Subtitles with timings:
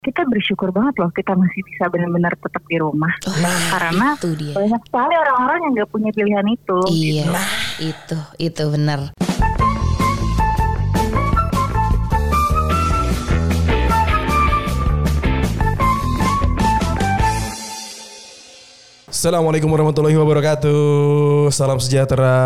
[0.00, 3.12] kita bersyukur banget loh kita masih bisa benar-benar tetap di rumah.
[3.28, 3.36] Oh,
[3.68, 4.56] Karena itu dia.
[4.56, 6.78] banyak sekali orang-orang yang nggak punya pilihan itu.
[6.88, 7.28] Iya,
[7.84, 9.12] itu itu benar.
[19.04, 21.52] Assalamualaikum warahmatullahi wabarakatuh.
[21.52, 22.40] Salam sejahtera.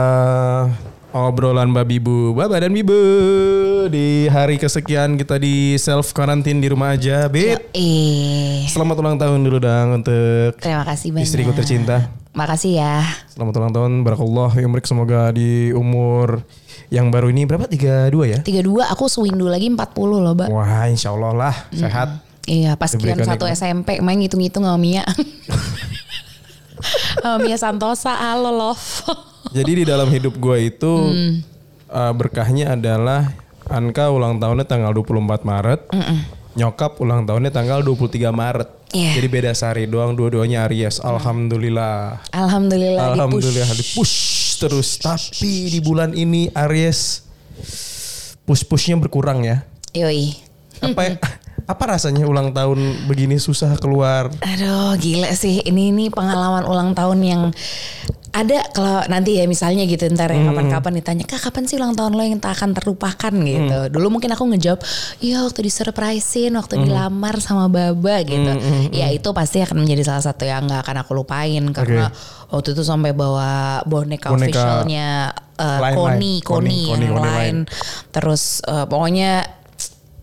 [1.15, 2.91] Obrolan babi bu, baba dan bibu
[3.87, 7.71] di hari kesekian kita di self quarantine di rumah aja, Bit.
[7.71, 11.23] Eh, Selamat ulang tahun dulu dang untuk terima kasih banyak.
[11.23, 12.11] istriku tercinta.
[12.35, 13.07] Makasih ya.
[13.31, 16.43] Selamat ulang tahun, barakallah ya umrik semoga di umur
[16.91, 17.71] yang baru ini berapa?
[17.71, 18.39] 32 ya?
[18.43, 19.79] 32 aku swing dulu lagi 40
[20.19, 20.51] loh, Mbak.
[20.51, 22.27] Wah, insya Allah lah sehat.
[22.51, 23.47] Iya, pas kian satu.
[23.47, 25.07] SMP main ngitung-ngitung sama Mia.
[27.47, 28.83] Mia Santosa, halo love.
[29.55, 31.35] Jadi di dalam hidup gue itu Hmm.
[31.87, 33.31] uh, berkahnya adalah
[33.65, 35.81] Anka ulang tahunnya tanggal 24 Maret.
[36.55, 38.69] Nyokap ulang tahunnya tanggal 23 Maret.
[38.93, 39.11] Iya.
[39.17, 41.01] Jadi beda sehari doang dua-duanya Aries.
[41.01, 42.21] Alhamdulillah.
[42.31, 43.95] Alhamdulillah Alhamdulillah di-push.
[43.97, 44.17] di-push
[44.61, 44.89] terus.
[44.99, 47.25] Tapi di bulan ini Aries
[48.45, 49.65] push-pushnya berkurang ya.
[49.95, 50.37] Yoi.
[50.79, 51.01] Apa
[51.65, 54.29] apa rasanya ulang tahun begini susah keluar?
[54.45, 55.65] Aduh gila sih.
[55.65, 57.43] Ini ini pengalaman ulang tahun yang
[58.35, 62.19] ada kalau nanti ya misalnya gitu ntar ya kapan-kapan ditanya kak kapan sih ulang tahun
[62.19, 63.33] lo yang tak akan terlupakan?
[63.33, 63.79] Gitu.
[63.95, 64.83] Dulu mungkin aku ngejawab
[65.23, 68.53] iya waktu disurprisein waktu dilamar sama baba gitu.
[68.93, 72.11] Ya itu pasti akan menjadi salah satu yang nggak akan aku lupain karena
[72.53, 76.19] waktu itu sampai bawa boneka, Boneka officialnya uh, lain-lain.
[76.19, 77.57] Koni, Koni, Koni, yang Koni, Koni lain.
[78.11, 79.47] Terus uh, pokoknya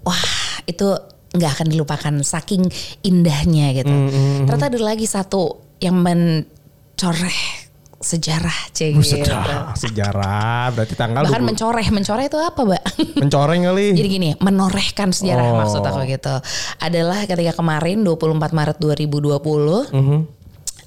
[0.03, 0.23] wah
[0.67, 0.99] itu
[1.31, 2.67] nggak akan dilupakan saking
[3.01, 3.87] indahnya gitu.
[3.87, 5.43] Mm, Ternyata ada lagi satu
[5.79, 7.41] yang mencoreh
[7.97, 9.29] sejarah cek Buset gitu.
[9.29, 12.83] dah, sejarah berarti tanggal Bahkan 20 mencoreh, mencoreh itu apa, Mbak?
[13.21, 13.87] mencoreng kali.
[13.93, 15.57] Jadi gini, menorehkan sejarah Oh.
[15.61, 16.33] maksud aku gitu.
[16.79, 20.17] Adalah ketika kemarin 24 Maret 2020 Mhm.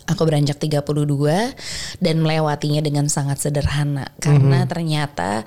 [0.05, 1.55] aku beranjak 32
[1.97, 4.69] dan melewatinya dengan sangat sederhana karena Mhm.
[4.69, 5.47] ternyata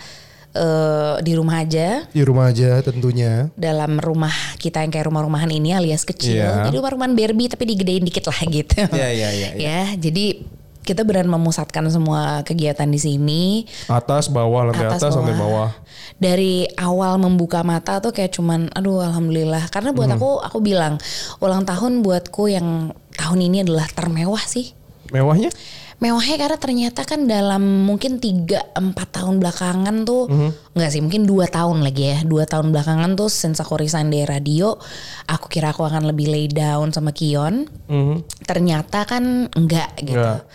[0.58, 3.54] eh, di rumah aja Di rumah aja tentunya.
[3.54, 6.42] dalam rumah kita yang kayak rumah-rumahan ini alias kecil.
[6.42, 6.66] Iya.
[6.66, 8.82] Jadi rumah-rumahan Barbie tapi digedein dikit lah gitu.
[8.90, 9.62] Iya, iya, iya, iya.
[9.62, 10.42] Ya, jadi
[10.82, 13.44] kita beran memusatkan semua kegiatan di sini.
[13.86, 15.76] Atas, bawah, lantai atas, sampai bawah.
[16.16, 19.68] Dari awal membuka mata tuh kayak cuman aduh alhamdulillah.
[19.68, 20.16] Karena buat Hmm.
[20.16, 20.96] aku aku bilang
[21.38, 24.72] ulang tahun buatku yang tahun ini adalah termewah sih.
[25.12, 25.52] Mewahnya?
[25.98, 28.78] Mewahnya karena ternyata kan dalam mungkin 3-4
[29.10, 30.50] tahun belakangan tuh Mhm.
[30.78, 34.24] Enggak sih mungkin 2 tahun lagi ya 2 tahun belakangan tuh since aku resign dari
[34.24, 34.78] radio
[35.26, 38.46] Aku kira aku akan lebih lay down sama Kion Mhm.
[38.46, 40.46] Ternyata kan enggak gitu Enggak.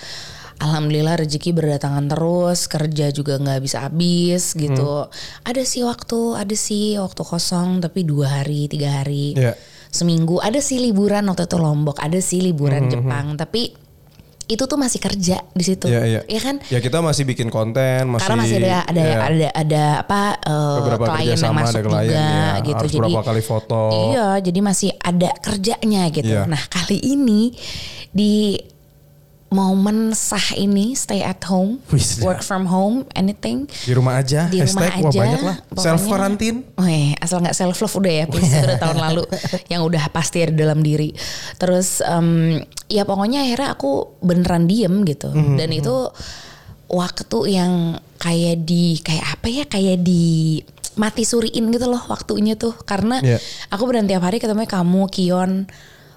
[0.62, 5.42] Alhamdulillah rezeki berdatangan terus Kerja juga nggak bisa habis gitu Mhm.
[5.42, 9.58] Ada sih waktu Ada sih waktu kosong Tapi dua hari tiga hari Iya.
[9.90, 13.81] Seminggu Ada sih liburan waktu itu Lombok Ada sih liburan Jepang Tapi
[14.44, 16.20] itu tuh masih kerja di situ Iya, iya.
[16.24, 19.82] ya kan Ya kita masih bikin konten, masih karena masih ada ada ya, ada ada
[20.00, 22.42] apa eh, beberapa klien yang masuk ada klien juga ya.
[22.60, 23.82] gitu Harus jadi berapa kali foto.
[24.08, 26.42] iya jadi masih ada kerjanya gitu Iya.
[26.44, 27.54] nah kali ini
[28.08, 28.56] di
[29.52, 34.48] momen sah ini stay at home Wis, work from home anything Di rumah aja.
[34.48, 35.56] di rumah Hashtag, wah aja banyak lah.
[35.76, 36.58] Self quarantine.
[36.74, 39.24] Weh, asal nggak self love udah ya, please itu udah tahun lalu
[39.68, 41.12] yang udah pasti ada dalam diri.
[41.56, 42.58] Terus em,
[42.88, 45.28] ya pokoknya akhirnya aku beneran diem gitu.
[45.28, 46.08] Mhm, Dan itu
[46.88, 47.72] waktu yang
[48.16, 50.60] kayak di kayak apa ya kayak di
[50.92, 53.40] mati suriin gitu loh waktunya tuh karena Iya.
[53.68, 55.52] aku beneran tiap hari ketemu kamu Kion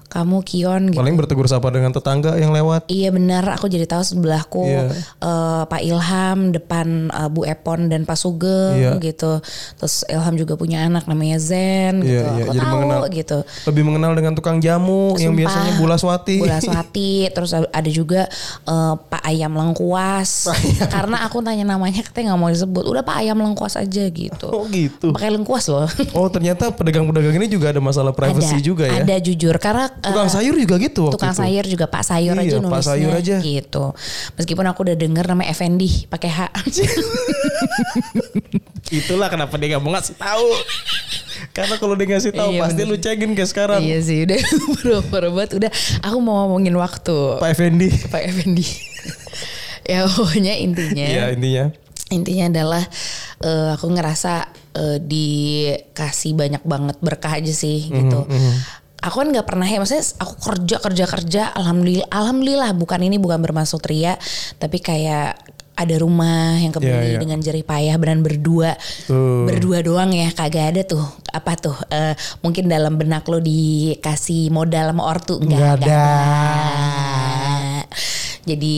[0.06, 0.98] kamu Kion gitu.
[0.98, 2.86] Paling bertegur sapa dengan tetangga yang lewat.
[2.86, 4.94] Iya benar, aku jadi tahu sebelahku Iya.
[5.20, 8.92] eh, Pak Ilham, depan eh, Bu Epon dan Pak Sugeng Iya.
[8.98, 9.42] gitu.
[9.76, 12.22] Terus Ilham juga punya anak namanya Zen gitu.
[12.22, 12.44] Iya, iya.
[12.46, 13.00] Aku Jadi tahu mengenal.
[13.10, 13.38] gitu.
[13.66, 15.40] Lebih mengenal dengan tukang jamu yang Sumpah.
[15.42, 16.36] biasanya Bulaswati.
[16.40, 18.30] Bulaswati, terus ada juga
[18.64, 20.48] eh, Pak Ayam Lengkuas.
[20.86, 22.84] Karena aku tanya namanya katanya nggak mau disebut.
[22.86, 24.48] Udah Pak Ayam Lengkuas aja gitu.
[24.48, 25.10] Oh gitu.
[25.10, 25.88] Pakai lengkuas loh.
[26.12, 29.02] Oh ternyata pedagang-pedagang ini juga ada masalah privacy ada, juga ya.
[29.02, 31.40] Ada jujur karena eh, Tukang sayur juga gitu waktu tukang itu.
[31.40, 33.36] sayur juga Pak Sayur aja Iya, Pak nulisnya Sayur aja.
[33.38, 33.84] gitu.
[34.34, 36.40] Meskipun aku udah denger namanya Effendi pakai H.
[38.88, 40.46] Itulah kenapa dia gak mau ngasih tahu.
[41.50, 42.90] Karena kalau dia ngasih tahu Iya, pasti bener.
[42.90, 43.80] lu cekin kayak sekarang.
[43.82, 44.38] iya sih udah
[45.32, 45.70] banget udah
[46.00, 47.88] aku mau ngomongin waktu Pak Effendi.
[48.06, 48.64] Pak Effendi.
[49.90, 51.64] ya pokoknya intinya Iya intinya.
[52.08, 52.82] intinya adalah
[53.40, 54.32] eh, aku ngerasa
[54.74, 58.24] eh, dikasih banyak banget berkah aja sih gitu.
[59.06, 63.38] Aku kan nggak pernah ya, maksudnya aku kerja kerja kerja, alhamdulillah, alhamdulillah bukan ini bukan
[63.38, 64.18] bermaksud ria,
[64.58, 65.38] tapi kayak
[65.76, 67.18] ada rumah yang kebeli Iya, iya.
[67.20, 69.44] dengan jerih payah dan berdua Tuh.
[69.44, 74.88] berdua doang ya kagak ada tuh apa tuh eh, mungkin dalam benak lo dikasih modal
[74.88, 76.04] sama ortu enggak, Nggak ada.
[78.42, 78.74] jadi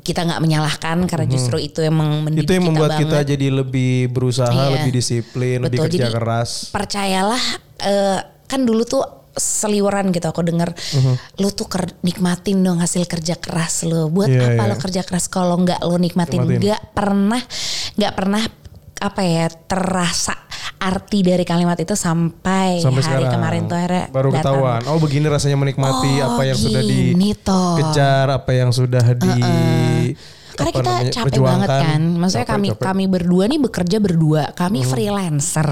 [0.00, 2.48] kita nggak menyalahkan karena justru itu emang mendidik.
[2.48, 3.30] Itu yang membuat kita, banget.
[3.36, 4.80] jadi lebih berusaha, Iya.
[4.80, 6.50] lebih disiplin, lebih Betul, kerja jadi keras.
[6.72, 7.42] percayalah
[7.80, 11.14] eh, kan dulu tuh seliweran gitu aku denger Mhm.
[11.36, 14.68] lu tuh ker- nikmatin dong hasil kerja keras lu buat Iya, apa iya.
[14.68, 17.42] lo kerja keras kalau nggak lo nikmatin nggak pernah
[17.94, 18.42] nggak pernah
[18.98, 20.36] apa ya terasa
[20.76, 24.40] arti dari kalimat itu sampai, Sampai hari sekarang kemarin tuh akhirnya baru datang.
[24.56, 24.80] ketahuan.
[24.88, 29.36] Oh begini rasanya menikmati Oh, apa yang sudah dikejar, apa yang sudah di
[30.52, 32.00] Karena kita namanya, capek banget kan.
[32.16, 32.78] Maksudnya Capek, kami capek.
[32.78, 32.86] Hmm.
[32.88, 34.42] kami berdua nih bekerja berdua.
[34.52, 35.68] Kami freelancer.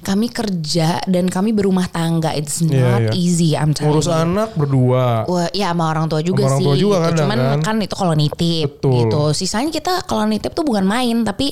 [0.00, 2.30] Kami kerja dan kami berumah tangga.
[2.32, 3.12] It's Iya, not iya.
[3.12, 3.50] easy.
[3.54, 4.16] I'm telling ngurus you.
[4.16, 5.24] anak berdua.
[5.24, 6.66] Wah, ya sama orang tua juga Sama orang sih.
[6.66, 7.04] tua juga gitu.
[7.06, 7.58] kadang Cuman kan.
[7.62, 7.76] kan.
[7.80, 8.92] itu kalau nitip Betul.
[9.00, 9.22] gitu.
[9.32, 11.50] Sisanya kita kalau nitip tuh bukan main tapi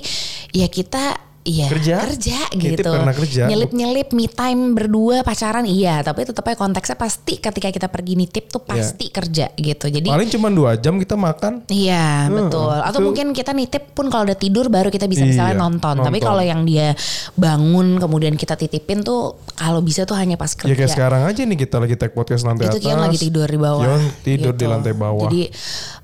[0.51, 2.07] ya kita Iya Kerja?
[2.55, 3.43] gitu Nitip karena kerja.
[3.45, 8.47] Nyelip-nyelip me time berdua pacaran iya Tapi tetap aja konteksnya pasti ketika kita pergi nitip
[8.47, 11.67] tuh pasti kerja gitu Jadi Paling cuma dua jam kita makan.
[11.67, 12.71] Iya Hmm, betul.
[12.73, 15.95] Atau itu- mungkin kita nitip pun kalau udah tidur baru kita bisa misalnya Iya, nonton.
[15.97, 16.29] Tapi nonton.
[16.29, 16.95] kalau yang dia
[17.35, 20.75] bangun kemudian kita titipin tuh kalau bisa tuh hanya pas Ya kerja.
[20.77, 22.85] kayak sekarang aja nih kita lagi take podcast lantai itu atas.
[22.85, 23.83] Kion lagi tidur di bawah.
[23.83, 24.71] Kion tidur di gitu.
[24.71, 25.27] lantai bawah.
[25.27, 25.43] Jadi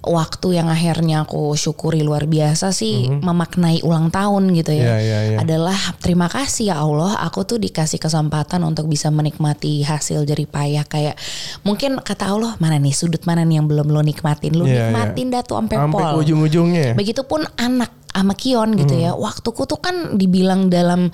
[0.00, 4.78] waktu yang akhirnya aku syukuri luar biasa sih memaknai ulang tahun gitu ya.
[4.78, 4.88] Mhm.
[4.88, 5.38] Iya, iya, iya.
[5.44, 10.84] Adalah terima kasih ya Allah aku tuh dikasih kesempatan untuk bisa menikmati hasil jerih payah
[10.84, 11.14] kayak
[11.62, 14.56] mungkin kata Allah mana nih sudut mana nih yang belum lo nikmatin.
[14.56, 14.82] Lo Iya, iya.
[14.90, 16.20] nikmatin dah tuh sampai pol.
[16.24, 16.96] ujung-ujungnya.
[16.96, 19.14] Begitupun anak sama Kion gitu ya.
[19.14, 19.22] Hmm.
[19.22, 21.06] Waktuku tuh kan dibilang dalam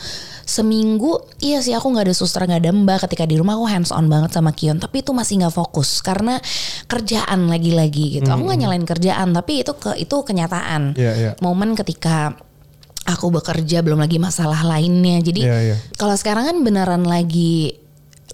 [0.48, 2.98] seminggu, iya sih aku nggak ada suster nggak ada mbak.
[3.04, 6.40] Ketika di rumah aku hands on banget sama Kion, tapi itu masih nggak fokus karena
[6.88, 8.28] kerjaan lagi-lagi gitu.
[8.30, 10.96] Aku nggak nyalain kerjaan, tapi itu ke itu kenyataan.
[10.96, 11.00] Hmm.
[11.00, 11.30] Iya, iya.
[11.44, 12.38] Momen ketika
[13.04, 15.20] aku bekerja belum lagi masalah lainnya.
[15.20, 15.76] Jadi Iya, iya.
[15.94, 17.76] kalau sekarang kan beneran lagi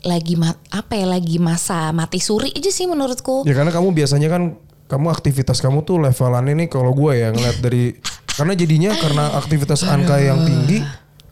[0.00, 3.44] lagi ma- apa ya lagi masa mati suri aja sih menurutku.
[3.44, 4.42] Ya karena kamu biasanya kan
[4.88, 7.94] kamu aktivitas kamu tuh levelan ini kalau gue ya ngeliat dari
[8.26, 10.80] karena jadinya karena aktivitas Anka yang tinggi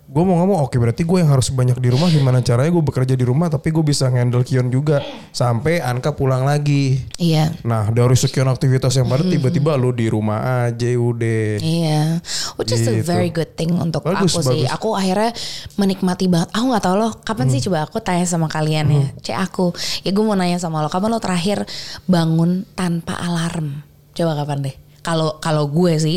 [0.08, 3.12] gue mau ngomong oke berarti gue yang harus banyak di rumah gimana caranya gue bekerja
[3.12, 7.52] di rumah tapi gue bisa handle Kion juga sampai Anka pulang lagi Iya.
[7.60, 12.24] nah dari sekian aktivitas yang padat tiba-tiba lu di rumah aja udah Iya,
[12.56, 13.04] which is a Gitu.
[13.04, 14.64] very good thing untuk Bagus, aku sih.
[14.64, 14.72] bagus.
[14.72, 15.30] Aku akhirnya
[15.76, 16.48] menikmati banget.
[16.50, 19.76] Aku nggak tahu loh, kapan sih coba aku tanya sama kalian ya, cek aku.
[20.02, 21.68] Ya gue mau nanya sama lo, kapan lo terakhir
[22.04, 23.84] bangun tanpa alarm?
[24.12, 24.74] Coba kapan deh?
[25.00, 26.16] Kalau kalau gue sih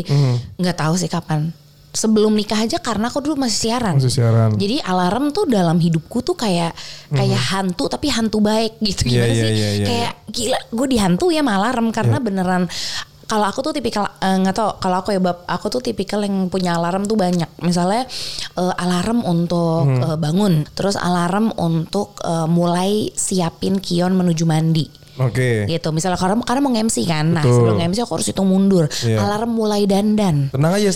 [0.56, 1.52] nggak tahu sih kapan.
[1.92, 4.00] Sebelum nikah aja karena aku dulu masih siaran.
[4.00, 4.56] Masih siaran.
[4.56, 6.72] Jadi alarm tuh dalam hidupku tuh kayak
[7.12, 9.12] kayak hantu tapi hantu baik gitu.
[9.12, 9.52] Iya, gimana iya, sih?
[9.52, 12.64] iya, iya, kayak gila gue dihantu ya sama alarm karena beneran
[13.32, 16.52] kalau aku tuh tipikal eh, nggak tau kalau aku ya bab aku tuh tipikal yang
[16.52, 17.48] punya alarm tuh banyak.
[17.64, 18.04] Misalnya
[18.60, 24.84] eh, alarm untuk eh, bangun terus alarm untuk eh, mulai siapin kion menuju mandi.
[25.16, 25.64] Oke.
[25.64, 27.32] Gitu misalnya karena karena mau MC kan.
[27.32, 27.56] Nah Betul.
[27.56, 28.84] sebelum MC aku harus hitung mundur.
[29.00, 29.24] Iya.
[29.24, 30.52] alarm mulai dandan.
[30.52, 30.92] Tenang aja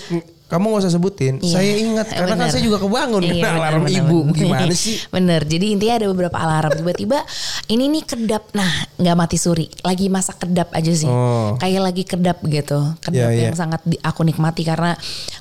[0.47, 1.53] kamu gak usah sebutin Iya.
[1.53, 2.53] saya ingat karena kan bener.
[2.55, 4.37] saya juga kebangun Iya, kena bener, alarm bener, ibu bener.
[4.39, 6.71] gimana sih Bener, jadi intinya ada beberapa alarm.
[6.77, 7.19] Tiba-tiba
[7.67, 11.09] ini nih kedap, nah nggak mati suri, lagi masa kedap aja sih.
[11.09, 11.57] Oh.
[11.57, 13.59] Kayak lagi kedap gitu, kedap Iya, yang iya.
[13.59, 14.95] sangat aku nikmati karena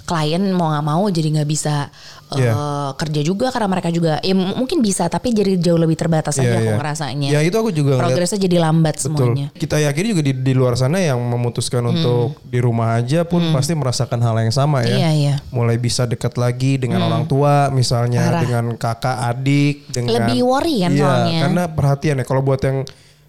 [0.03, 1.91] klien mau nggak mau jadi nggak bisa
[2.33, 2.53] eh, Iya.
[2.97, 6.57] kerja juga karena mereka juga, ya mungkin bisa tapi jadi jauh lebih terbatas aja Iya,
[6.57, 6.77] aku iya.
[6.81, 7.29] ngerasanya.
[7.29, 8.01] Ya, itu aku juga.
[8.01, 9.13] Progresnya jadi lambat Betul.
[9.37, 9.47] semuanya.
[9.53, 13.77] Kita yakin juga di, di luar sana yang memutuskan untuk di rumah aja pun pasti
[13.77, 14.89] merasakan hal yang sama ya.
[14.89, 14.99] Hmm.
[14.99, 15.35] Iya, iya.
[15.53, 18.41] Mulai bisa dekat lagi dengan orang tua, misalnya Parah.
[18.41, 21.39] dengan kakak, adik, dengan Lebih worry kan iya, soalnya.
[21.45, 22.25] karena perhatian ya.
[22.25, 22.83] Kalau buat yang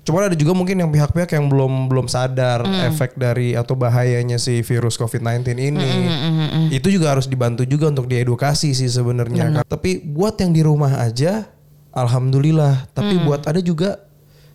[0.07, 2.95] Cuman ada juga mungkin yang pihak-pihak yang belum belum sadar Hmm.
[2.95, 5.75] efek dari atau bahayanya si virus COVID-19 ini.
[5.75, 9.67] Hmm, Itu juga harus dibantu juga untuk diedukasi sih sebenarnya.
[9.67, 11.51] Tapi buat yang di rumah aja
[11.91, 12.87] alhamdulillah.
[12.95, 13.25] Tapi Hmm.
[13.27, 13.99] buat ada juga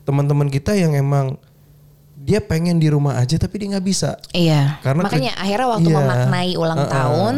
[0.08, 1.36] teman-teman kita yang emang
[2.22, 4.14] dia pengen di rumah aja tapi dia nggak bisa.
[4.30, 4.78] Iya.
[4.80, 5.98] Karena Makanya ke- akhirnya waktu iya.
[5.98, 6.94] memaknai ulang Uh-uh.
[6.94, 7.36] tahun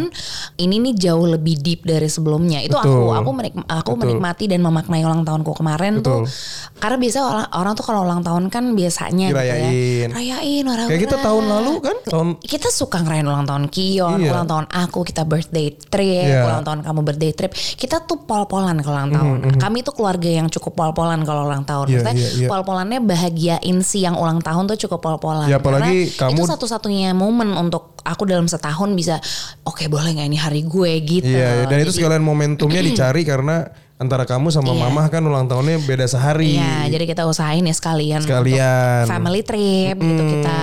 [0.58, 2.60] ini nih jauh lebih deep dari sebelumnya.
[2.60, 3.16] Itu aku Betul.
[3.16, 4.00] aku menik- aku Betul.
[4.04, 6.28] menikmati dan memaknai ulang tahunku kemarin tuh.
[6.28, 6.36] Betul.
[6.78, 9.56] Karena biasa orang, orang tuh kalau ulang tahun kan biasanya Dirayain.
[9.64, 10.08] gitu ya.
[10.12, 14.30] Rayain orang Kayak kita tahun lalu kan tahun kita suka ngerayain ulang tahun Kion, Iya.
[14.30, 16.44] ulang tahun aku, kita birthday trip, Iya.
[16.44, 17.52] ulang tahun kamu birthday trip.
[17.56, 19.38] Kita tuh pol-polan kalau ulang tahun.
[19.56, 21.88] Kami tuh keluarga yang cukup pol-polan kalau ulang tahun.
[21.88, 22.48] Iya, Maksudnya iya, iya.
[22.52, 25.48] pol-polannya bahagiain si yang ulang tahun tuh cukup pol-polan.
[25.48, 29.22] Ya, apalagi Karena kamu- itu satu-satunya momen untuk aku dalam setahun bisa
[29.64, 31.30] oke boleh nggak ini hari gue gitu.
[31.30, 34.82] Iya, dan itu Jadi- sekalian momentumnya dicari karena antara kamu sama Iya.
[34.84, 36.58] mama kan ulang tahunnya beda sehari.
[36.58, 39.06] Iya, jadi kita usahain ya sekalian, Sekalian.
[39.06, 40.58] untuk family trip gitu kita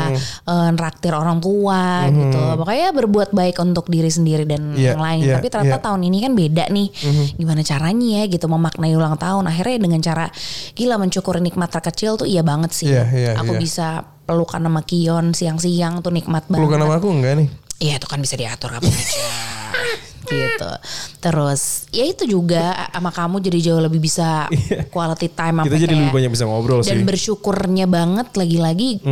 [0.44, 2.36] eh, nraktir orang tua gitu.
[2.58, 5.22] Pokoknya berbuat baik untuk diri sendiri dan Iya, yang lain.
[5.22, 5.84] iya, Tapi ternyata iya.
[5.84, 6.88] tahun ini kan beda nih.
[7.34, 9.46] Gimana caranya ya gitu memaknai ulang tahun.
[9.46, 10.26] Akhirnya dengan cara
[10.72, 12.90] gila mensyukuri nikmat terkecil tuh iya banget sih.
[12.90, 13.60] Iya, iya, Aku iya.
[13.60, 13.86] bisa
[14.26, 16.60] pelukan sama Kion siang-siang tuh nikmat banget.
[16.60, 17.48] Pelukan sama aku enggak nih?
[17.80, 19.24] Iya itu kan bisa diatur kapan aja.
[20.32, 20.70] Gitu.
[21.18, 24.46] Terus ya itu juga sama kamu jadi jauh lebih bisa
[24.94, 26.96] quality time Kita jadi lebih banyak bisa ngobrol dan sih.
[26.96, 27.06] Mhm.
[27.06, 29.02] bersyukurnya banget lagi-lagi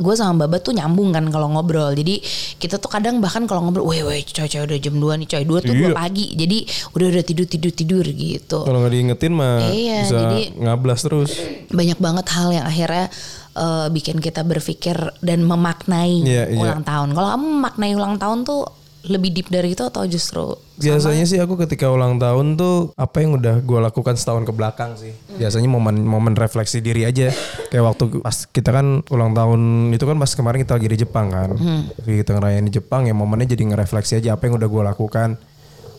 [0.00, 2.24] gue sama Baba tuh nyambung kan kalau ngobrol jadi
[2.56, 5.44] kita tuh kadang bahkan kalau ngobrol weh weh coy coy udah jam 2 nih coy
[5.44, 5.88] 2 tuh 2 Iya.
[5.92, 6.58] pagi jadi
[6.90, 11.30] udah udah tidur tidur tidur gitu Kalau nggak diingetin mah Iya, bisa jadi- ngablas terus.
[11.68, 13.12] banyak banget hal yang akhirnya
[13.52, 16.56] eh, bikin kita berpikir dan memaknai Iya, iya.
[16.56, 18.72] ulang tahun kalau kamu memaknai ulang tahun tuh
[19.06, 23.36] lebih deep dari itu atau justru Biasanya sih aku ketika ulang tahun tuh apa yang
[23.36, 25.12] udah gue lakukan setahun ke belakang sih.
[25.36, 27.28] Biasanya momen-momen refleksi diri aja.
[27.68, 31.28] Kayak waktu pas kita kan ulang tahun itu kan pas kemarin kita lagi di Jepang
[31.28, 31.52] kan.
[32.00, 35.28] Jadi Kita ngerayain di Jepang ya momennya jadi ngerefleksi aja apa yang udah gue lakukan.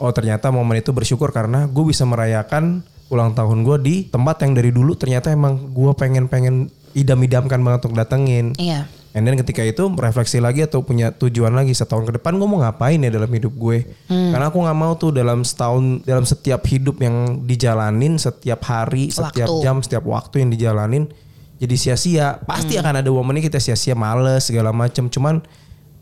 [0.02, 2.82] Oh ternyata momen itu bersyukur karena gue bisa merayakan
[3.14, 8.02] ulang tahun gue di tempat yang dari dulu ternyata emang gue pengen-pengen idam-idamkan banget untuk
[8.02, 8.58] datengin.
[8.58, 12.48] iya And then ketika itu refleksi lagi atau punya tujuan lagi setahun ke depan gue
[12.48, 13.84] mau ngapain ya dalam hidup gue.
[14.08, 14.32] Hmm.
[14.32, 19.52] Karena aku nggak mau tuh dalam setahun dalam setiap hidup yang dijalanin setiap hari, setiap
[19.52, 19.64] Waktu.
[19.64, 21.04] jam, setiap waktu yang dijalanin
[21.60, 22.40] jadi sia-sia.
[22.42, 22.88] Pasti Hmm.
[22.88, 25.12] akan ada momennya kita sia-sia males segala macam.
[25.12, 25.44] Cuman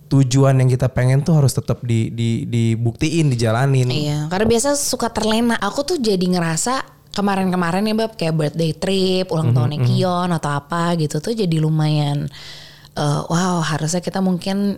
[0.10, 3.89] tujuan yang kita pengen tuh harus tetap di, di dibuktiin, dijalanin.
[3.89, 5.58] Iya, karena biasa suka terlena.
[5.62, 10.50] Aku tuh jadi ngerasa kemarin-kemarin ya bab kayak birthday trip, Mhm, ulang tahunnya Kion atau
[10.54, 12.30] apa gitu tuh jadi lumayan
[13.00, 14.77] eh, wow harusnya kita mungkin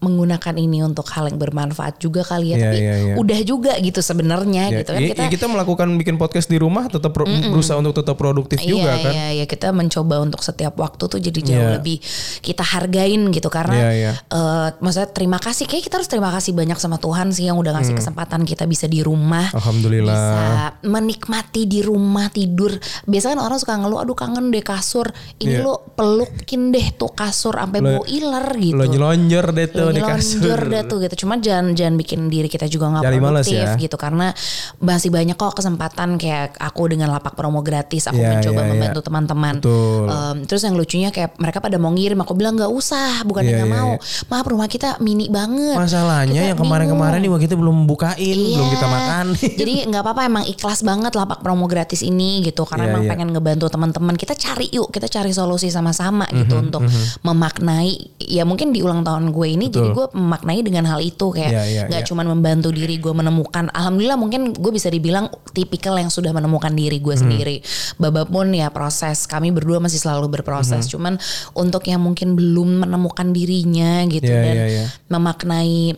[0.00, 3.14] menggunakan ini untuk hal yang bermanfaat juga kali ya Iya, tapi iya, iya.
[3.14, 6.56] udah juga gitu sebenarnya Ya, gitu kan ya- kita ya kita melakukan bikin podcast di
[6.56, 9.12] rumah tetap pro- berusaha untuk tetap produktif juga iya, kan.
[9.12, 11.72] Iya, iya, kita mencoba untuk setiap waktu tuh jadi jauh Iya.
[11.76, 11.96] lebih
[12.40, 14.12] kita hargain gitu karena Iya, iya.
[14.16, 17.72] eh, maksudnya terima kasih kayak kita harus terima kasih banyak sama Tuhan sih yang udah
[17.72, 19.46] ngasih kesempatan kita bisa di rumah.
[19.46, 19.58] Hmm.
[19.60, 20.16] Alhamdulillah.
[20.16, 20.40] Bisa
[20.82, 22.72] menikmati di rumah tidur.
[23.04, 25.06] Biasanya kan orang suka ngeluh aduh kangen deh kasur.
[25.36, 25.62] Ini Iya.
[25.62, 28.74] lu pelukin deh tuh kasur sampai Lo- bau iler gitu.
[28.74, 30.58] Lo nyelonjor deh tuh Lo di kasur.
[30.64, 31.14] deh tuh gitu.
[31.20, 33.74] Cuma jangan jangan bikin diri kita juga nggak produktif ya.
[33.76, 34.32] gitu karena
[34.78, 38.70] masih banyak kok kesempatan kayak aku dengan lapak promo gratis aku Iya, mencoba iya, iya.
[38.70, 39.54] membantu teman-teman.
[39.58, 40.04] Betul.
[40.06, 43.52] Em, terus yang lucunya kayak mereka pada mau ngirim aku bilang nggak usah bukan Iya,
[43.56, 43.90] nggak iya, mau.
[43.94, 44.26] iya.
[44.26, 45.76] Maaf rumah kita mini banget.
[45.76, 48.72] Masalahnya Kita yang kemarin-kemarin juga kita belum bukain, belum Iya.
[48.72, 49.26] kita makan.
[49.60, 53.10] Jadi nggak apa-apa emang ikhlas banget lapak promo gratis ini gitu karena Iya, emang iya.
[53.10, 54.14] pengen ngebantu teman-teman.
[54.14, 56.82] Kita cari yuk, kita cari solusi sama-sama gitu Mhm, untuk
[57.24, 61.50] memaknai ya mungkin di ulang tahun gue ini jadi gue memaknai dengan hal itu kayak
[61.50, 62.08] Iya, iya, nggak iya.
[62.08, 67.00] cuman membantu diri gue menemukan alhamdulillah mungkin gue bisa dibilang tipikal yang sudah menemukan diri
[67.00, 67.56] gue sendiri.
[67.96, 70.86] Baba pun ya proses kami berdua masih selalu berproses.
[70.86, 70.90] Mhm.
[70.92, 71.14] Cuman
[71.56, 74.84] untuk yang mungkin belum menemukan dirinya gitu Iya, dan iya, iya.
[75.10, 75.96] memaknai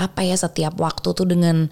[0.00, 1.68] apa ya setiap waktu tuh dengan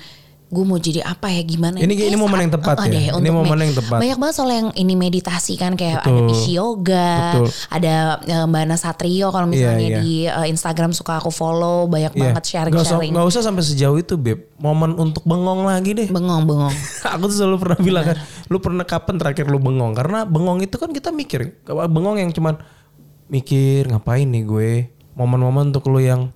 [0.49, 2.91] gue mau jadi apa ya gimana Ini- ini Kayak momen yang tepat eh, ya?
[2.91, 3.99] deh, Ini momen me- yang tepat.
[3.99, 6.25] banyak banget soal yang ini meditasi kan kayak ada Betul.
[6.27, 7.47] Pishi Yoga Betul.
[7.69, 10.01] ada eh, Mbak Ana Satrio kalau misalnya Iya, iya.
[10.01, 12.21] di eh, Instagram suka aku follow banyak Iya.
[12.33, 14.41] banget Nggak usah, sharing-sharing nggak usah sampai sejauh itu, Beb.
[14.57, 16.09] Momen untuk bengong lagi deh.
[16.09, 16.73] bengong bengong
[17.15, 19.93] Aku tuh selalu pernah bilang kan, lu pernah kapan terakhir lu bengong?
[19.93, 22.57] Karena bengong itu kan kita mikir, bengong yang cuman
[23.27, 24.71] mikir ngapain nih gue.
[25.13, 26.31] Momen-momen untuk lu yang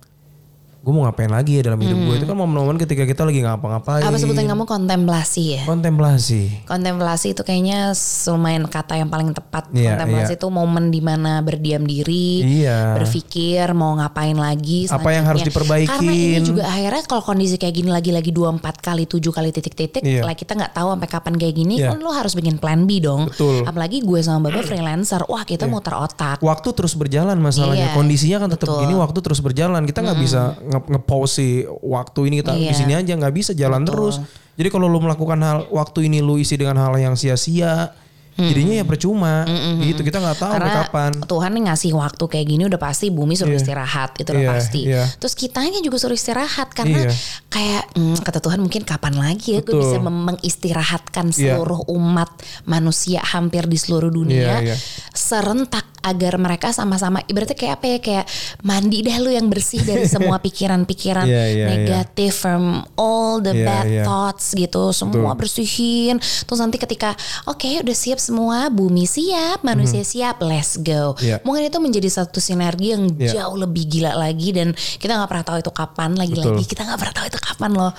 [0.83, 4.03] gue mau ngapain lagi ya dalam hidup gue itu kan momen-momen ketika kita lagi ngapa-ngapain.
[4.03, 6.67] apa sebutan kamu kontemplasi ya Kontemplasi.
[6.67, 7.95] Kontemplasi itu kayaknya
[8.27, 9.71] lumayan kata yang paling tepat.
[9.71, 10.39] Iya, Kontemplasi iya.
[10.43, 12.99] itu momen di mana berdiam diri, Iya.
[12.99, 14.91] berpikir mau ngapain lagi.
[14.91, 15.87] Apa yang harus selanjutnya.
[15.87, 20.03] Karena ini juga akhirnya kalau kondisi kayak gini lagi-lagi dua empat kali tujuh kali titik-titik,
[20.03, 20.27] Iya.
[20.27, 21.95] lah kita nggak tahu sampai kapan kayak gini, Iya.
[21.95, 23.31] kan lo harus bikin plan B dong.
[23.31, 23.63] Betul.
[23.63, 26.43] Apalagi gue sama Baba freelancer, wah kita muter otak.
[26.43, 27.87] Waktu terus berjalan masalahnya.
[27.87, 28.83] Iya, Kondisinya kan tetap betul.
[28.83, 29.79] gini, waktu terus berjalan.
[29.87, 31.47] Kita nggak bisa nge- nge-pause si
[31.81, 32.73] waktu ini kita di Iya.
[32.73, 34.17] sini aja nggak bisa jalan terus.
[34.53, 37.89] Jadi kalau lu melakukan hal waktu ini lu isi dengan hal yang sia-sia,
[38.35, 39.45] jadinya ya percuma.
[39.79, 41.11] Gitu kita nggak tahu Karena kapan.
[41.23, 43.61] Tuhan nih ngasih waktu kayak gini udah pasti bumi suruh Iya.
[43.61, 44.81] istirahat itu udah Iya, pasti.
[44.89, 45.03] iya.
[45.17, 47.13] Terus kitanya juga suruh istirahat karena Iya.
[47.47, 49.81] kayak hmm, kata Tuhan mungkin kapan lagi ya gue Betul.
[49.81, 51.55] bisa mengistirahatkan Iya.
[51.57, 52.29] seluruh umat
[52.63, 54.75] manusia hampir di seluruh dunia Iya, iya.
[55.13, 58.25] serentak agar mereka sama-sama ibaratnya kayak apa ya kayak
[58.59, 61.65] mandi dah lu yang bersih dari semua pikiran-pikiran Iya, iya, iya.
[61.71, 64.03] negatif from all the Iya, bad iya.
[64.03, 67.15] thoughts gitu semua bersihin terus nanti ketika
[67.47, 71.19] oke udah siap semua bumi siap manusia siap let's go.
[71.19, 71.43] Iya.
[71.43, 73.43] mungkin itu menjadi satu sinergi yang Iya.
[73.43, 77.13] jauh lebih gila lagi dan kita nggak pernah tahu itu kapan lagi-lagi kita nggak pernah
[77.13, 77.91] tahu itu kapan loh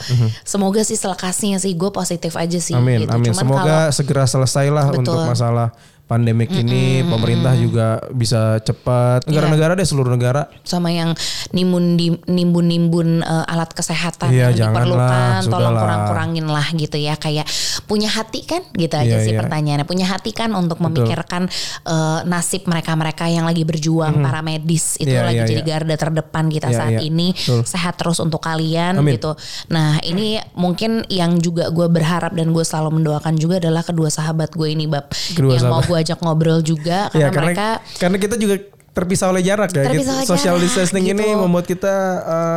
[0.42, 3.12] semoga sih selekasnya sih gue positif aja sih Amin, gitu.
[3.12, 3.28] amin.
[3.28, 4.98] Cuman Semoga kalau- segera selesai lah Betul.
[5.02, 5.68] untuk masalah
[6.04, 7.00] pandemik ini.
[7.02, 9.24] Pemerintah juga bisa cepat.
[9.24, 10.46] Negara-negara deh seluruh negara.
[10.64, 11.12] sama yang
[11.52, 11.96] nimbun
[12.26, 15.80] nimbun nimbun eh, alat kesehatan Iya, yang diperlukan tolong sudahlah.
[15.80, 17.44] kurang kurangin lah gitu ya kayak
[17.84, 19.40] punya hati kan gitu aja Iya, sih iya.
[19.44, 21.46] pertanyaannya punya hati kan untuk memikirkan
[21.84, 25.68] eh, nasib mereka mereka yang lagi berjuang para medis itu Iya, lagi iya, jadi iya.
[25.68, 27.00] garda terdepan kita Iya, saat iya.
[27.04, 27.60] ini Betul.
[27.64, 29.16] sehat terus untuk kalian Amin.
[29.16, 29.36] gitu
[29.68, 34.52] nah ini mungkin yang juga gue berharap dan gue selalu mendoakan juga adalah kedua sahabat
[34.52, 35.06] gue ini bab
[35.36, 35.92] Kedua yang mau sahabat.
[35.94, 38.56] Gue ajak ngobrol juga Ya, karena karena mereka karena kita juga
[38.90, 39.82] terpisah oleh jarak ya.
[39.84, 41.34] Terpisah oleh Social jarak, distancing ini gitu.
[41.36, 41.94] membuat kita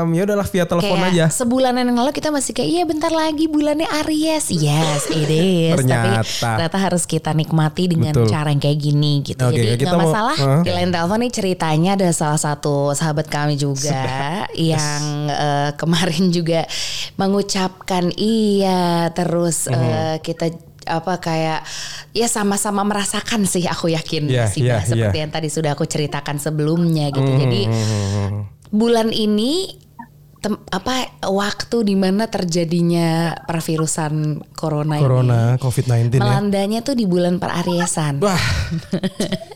[0.06, 1.26] em, ya udahlah via telepon kayak aja.
[1.32, 6.22] sebulanan yang lalu kita masih kayak iya bentar lagi bulannya Aries yes it is Ternyata.
[6.22, 8.30] tapi ternyata harus kita nikmati dengan Betul.
[8.30, 10.62] cara yang kayak gini gitu Oke, jadi nggak mau- masalah Heeh.
[10.62, 13.98] di lain telepon nih ceritanya ada salah satu sahabat kami juga
[14.54, 16.70] yang eh, kemarin juga
[17.18, 20.54] mengucapkan iya terus eh, kita
[20.88, 21.62] apa kayak
[22.12, 25.24] ya sama-sama merasakan sih aku yakin Iya, sih iya, Bah, seperti iya.
[25.24, 28.48] yang tadi sudah aku ceritakan sebelumnya gitu jadi Hmm.
[28.68, 29.76] bulan ini
[30.38, 33.10] tem- apa waktu di mana terjadinya
[33.42, 34.14] pervirusan
[34.54, 36.20] corona, Corona, ini COVID-19 ya.
[36.20, 38.18] melandanya tuh di bulan perariesan.
[38.20, 38.38] Wah.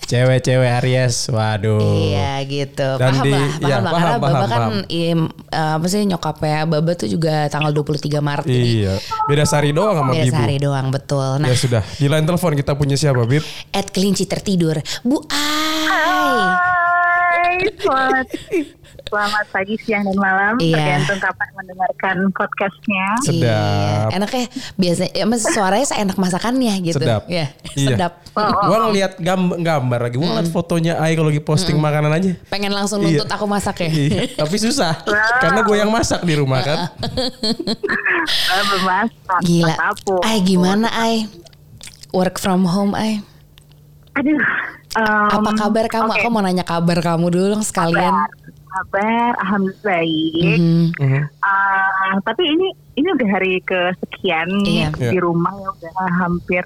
[0.04, 1.28] Cewek-cewek Aries.
[1.28, 1.80] Waduh.
[1.80, 2.90] Iya gitu.
[2.96, 3.82] Dan paham di- lah, paham iya, lah.
[3.82, 4.76] paham, Karena Baba paham, kan paham.
[4.90, 8.46] im, eh, apa sih nyokapnya Baba tuh juga tanggal 23 Maret.
[8.46, 8.96] jadi Iya.
[9.26, 10.36] Beda sehari doang sama Beda Bibu.
[10.36, 11.30] sehari doang betul.
[11.38, 11.84] Nah, Ya sudah.
[11.94, 13.44] Di line telepon kita punya siapa, Bib?
[13.72, 14.76] at kelinci tertidur.
[15.02, 16.81] Bu Ai.
[17.52, 18.28] Hai, selamat
[19.12, 20.56] selamat pagi, siang dan malam.
[20.56, 20.72] Iya.
[21.04, 23.06] Tergantung kapan mendengarkan podcastnya.
[23.20, 24.08] Sedap.
[24.08, 24.46] Iya, enaknya
[24.80, 26.96] biasanya ya, mas- suaranya seenak masakannya gitu.
[27.04, 27.28] Sedap.
[27.28, 27.88] Iya, Iya.
[27.92, 28.24] sedap.
[28.32, 30.16] Gua ngeliat gambar, gambar lagi.
[30.16, 32.32] Gua ngeliat fotonya Ai kalau lagi posting makanan aja.
[32.48, 33.20] Pengen langsung Iya.
[33.20, 33.92] nuntut aku masak ya.
[33.92, 35.04] Iya, tapi susah.
[35.44, 36.88] Karena gue yang masak di rumah kan.
[38.64, 39.12] Saya.
[39.44, 39.76] Gila.
[40.24, 41.28] Ay gimana Ay?
[42.16, 43.20] Work from home Ay.
[44.12, 44.42] Aduh.
[44.92, 46.10] em, Apa kabar kamu?
[46.10, 46.20] oke.
[46.20, 48.12] Aku mau nanya kabar kamu dulu dong sekalian.
[48.12, 48.30] Kabar,
[48.68, 50.58] kabar, alhamdulillah baik.
[50.60, 50.84] Mhm.
[50.94, 51.22] Mhm.
[51.40, 55.10] Ah, tapi ini ini udah hari kesekian nih Iya.
[55.10, 56.64] di rumah ya udah hampir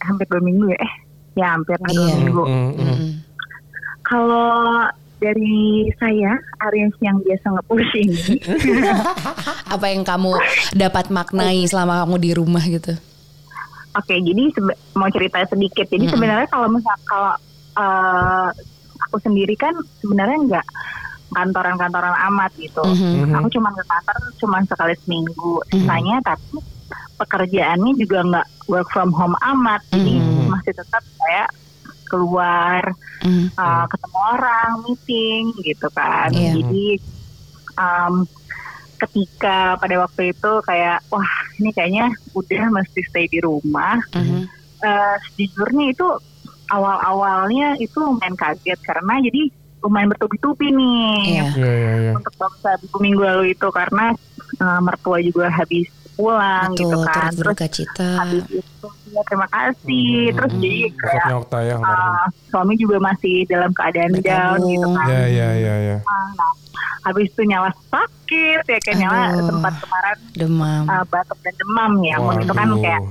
[0.00, 0.78] hampir dua minggu ya.
[0.80, 0.92] Eh,
[1.34, 2.16] ya hampir lah dua Iya.
[2.18, 2.42] minggu.
[2.44, 2.70] Mhm.
[2.76, 3.08] Mhm.
[4.02, 4.50] Kalau
[5.16, 5.62] dari
[5.96, 8.42] saya Aries yang biasa nge-push ini,
[9.72, 10.34] Apa yang kamu
[10.74, 12.98] dapat maknai selama kamu di rumah gitu?
[13.92, 15.84] Oke, jadi sebe- mau cerita sedikit.
[15.84, 16.14] Jadi Mm-mm.
[16.16, 17.32] sebenarnya kalau misal kalau
[17.72, 18.48] eh,
[19.02, 20.66] aku sendiri kan sebenarnya nggak
[21.32, 22.84] kantoran-kantoran amat gitu.
[22.84, 23.28] Mhm.
[23.28, 23.36] Mhm.
[23.40, 25.54] Aku cuma ke kantor cuma sekali seminggu.
[25.60, 25.68] Mhm.
[25.74, 26.56] Sisanya tapi
[27.16, 29.80] pekerjaannya juga nggak work from home amat.
[29.92, 30.48] Jadi Mhm.
[30.48, 31.44] masih tetap saya
[32.08, 32.82] keluar
[33.24, 33.56] Mhm.
[33.56, 36.28] uh, ketemu orang, meeting gitu kan.
[36.32, 36.60] Iya.
[36.60, 36.86] Jadi
[37.72, 38.28] um,
[39.02, 43.98] ketika pada waktu itu kayak wah ini kayaknya udah mesti stay di rumah.
[44.14, 44.46] Mhm.
[44.82, 46.08] Eh, sejujurnya itu
[46.68, 49.42] awal-awalnya itu lumayan kaget karena jadi
[49.82, 51.46] lumayan bertubi-tubi nih Iya.
[51.54, 52.12] Iya, iya, iya.
[52.14, 54.14] untuk bangsa minggu minggu lalu itu karena
[54.56, 57.30] eh, mertua juga habis pulang gitu Betul, kan.
[57.32, 58.08] turut Terus cita.
[58.20, 60.08] habis itu ya terima kasih.
[60.28, 60.34] Hmm.
[60.36, 64.20] Terus jadi kayak Maksudnya Okta ya uh, suami juga masih dalam keadaan down
[64.60, 64.68] Bergabung.
[64.68, 65.06] gitu kan.
[65.08, 65.96] Iya, iya, iya, iya.
[66.04, 66.52] Nah,
[67.02, 69.46] habis itu nyala sakit ya kan nyala Aduh.
[69.46, 70.82] sempat kemarin Demam.
[70.86, 72.14] uh, batuk dan demam ya.
[72.16, 72.80] Ampun, itu kan Waduh.
[72.80, 73.02] kayak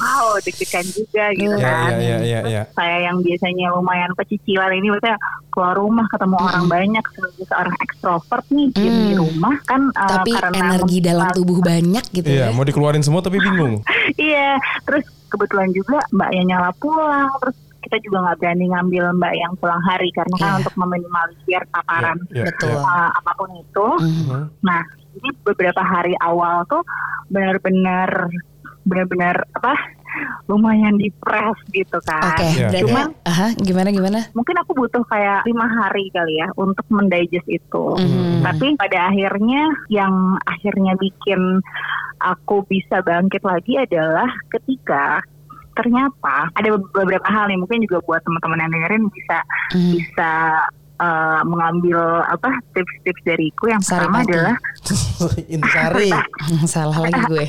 [0.00, 1.54] wow deg-degan juga gitu.
[1.54, 1.90] Iya, kan.
[1.94, 2.62] iya, iya, iya.
[2.72, 8.44] Saya yang biasanya lumayan pecicilan ini maksudnya keluar rumah ketemu orang banyak sebagai seorang ekstrovert
[8.48, 9.20] nih diem di Hmm.
[9.20, 12.48] rumah kan uh, Tapi karena energi dalam tubuh banyak gitu Iya, ya.
[12.50, 13.84] mau dikeluarin semua tapi bingung.
[14.16, 19.52] Iya, terus kebetulan juga mbaknya nyala pulang, terus kita juga nggak berani ngambil mbak yang
[19.56, 20.58] pulang hari karena kan Iya.
[20.60, 22.70] untuk meminimalisir paparan Iya, Betul.
[22.70, 22.80] iya.
[22.80, 23.88] uh, apa pun itu.
[23.98, 24.22] Mhm.
[24.26, 24.42] Mhm.
[24.60, 26.82] Nah, jadi beberapa hari awal tuh
[27.28, 28.28] benar-benar
[28.80, 29.76] benar-benar apa
[30.50, 32.34] lumayan depres gitu kan.
[32.34, 32.68] Oke, Iya.
[32.68, 34.18] berarti Cuman aha, gimana gimana?
[34.34, 37.86] mungkin aku butuh kayak lima hari kali ya untuk mendigest itu.
[37.96, 38.42] Mhm.
[38.42, 40.10] Tapi pada akhirnya yang
[40.42, 41.62] akhirnya bikin
[42.18, 45.22] aku bisa bangkit lagi adalah ketika
[45.72, 49.38] ternyata ada beberapa hal nih mungkin juga buat teman-teman yang dengerin bisa
[49.70, 49.92] Mhm.
[49.94, 50.30] bisa
[50.98, 54.30] uh, mengambil apa tips-tips dariku yang pertama Saripati.
[54.30, 54.56] adalah
[55.54, 56.10] Intisari.
[56.72, 57.46] Salah lagi gue.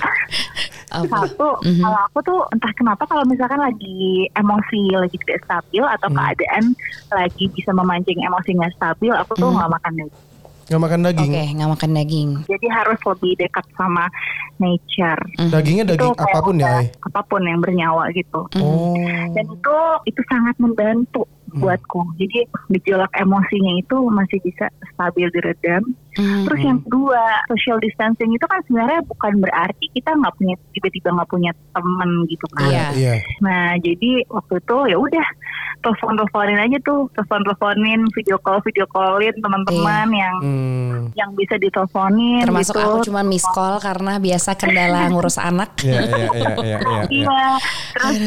[0.91, 1.23] Apa?
[1.23, 6.63] Satu, kalau aku tuh entah kenapa kalau misalkan lagi emosi lagi tidak stabil atau keadaan
[7.09, 10.30] lagi bisa memancing emosi nggak stabil, aku tuh nggak makan daging.
[10.71, 11.31] Nggak makan daging.
[11.35, 12.29] Oke, nggak makan daging.
[12.47, 14.07] Jadi harus lebih dekat sama
[14.55, 15.19] nature.
[15.51, 16.87] Dagingnya daging Itu apa pun ya.
[17.11, 18.47] Apa pun yang bernyawa gitu.
[18.55, 18.95] Oh.
[19.35, 22.01] Dan itu itu sangat membantu buatku.
[22.15, 25.83] Jadi gejolak emosinya itu masih bisa stabil diredam.
[26.11, 26.43] Hmm.
[26.43, 31.29] Terus yang kedua, social distancing itu kan sebenarnya bukan berarti kita nggak punya tiba-tiba nggak
[31.29, 32.67] punya temen gitu kan.
[32.67, 32.85] Iya.
[32.93, 33.13] Iya.
[33.39, 35.27] Nah jadi waktu itu ya udah
[35.81, 40.99] telepon teleponin aja tuh, telepon teleponin, video call video callin teman-teman yang Hmm.
[41.15, 42.43] yang bisa diteleponin.
[42.43, 42.83] Termasuk gitu.
[42.85, 45.73] aku cuma miss call karena biasa kendala ngurus anak.
[45.81, 47.01] Iya, iya, iya, iya, iya, iya.
[47.09, 47.43] Iya,
[47.91, 48.17] terus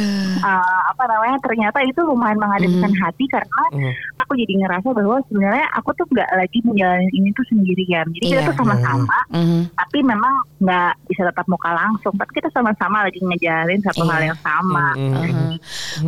[0.41, 3.03] uh, apa namanya ternyata itu lumayan menghadirkan Hmm.
[3.05, 3.93] hati karena Hmm.
[4.19, 8.07] aku jadi ngerasa bahwa sebenarnya aku tuh nggak lagi menjalani ini tuh sendirian.
[8.11, 8.49] Jadi kita Iya.
[8.49, 9.61] tuh sama-sama, Mhm.
[9.73, 12.13] tapi memang nggak bisa tetap muka langsung.
[12.13, 14.11] Tapi kita sama-sama lagi ngejalanin satu Iya.
[14.11, 14.87] hal yang sama.
[14.93, 15.13] Hmm.
[15.15, 15.53] Mhm.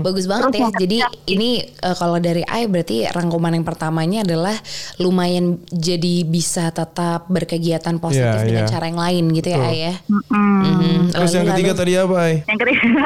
[0.01, 0.79] Bagus banget Terus ya.
[0.79, 0.97] Jadi
[1.29, 4.57] ini eh, kalau dari Ai berarti rangkuman yang pertamanya adalah
[4.97, 8.71] lumayan jadi bisa tetap berkegiatan positif Iya, dengan iya.
[8.71, 9.69] cara yang lain gitu ya Betul.
[9.69, 9.95] Ai ya.
[10.07, 10.57] Mm-mm.
[10.59, 10.95] Mhm.
[11.09, 12.35] Terus Lalu- yang ketiga lalu- tadi apa, Ai?
[12.42, 13.05] Yang ketiga,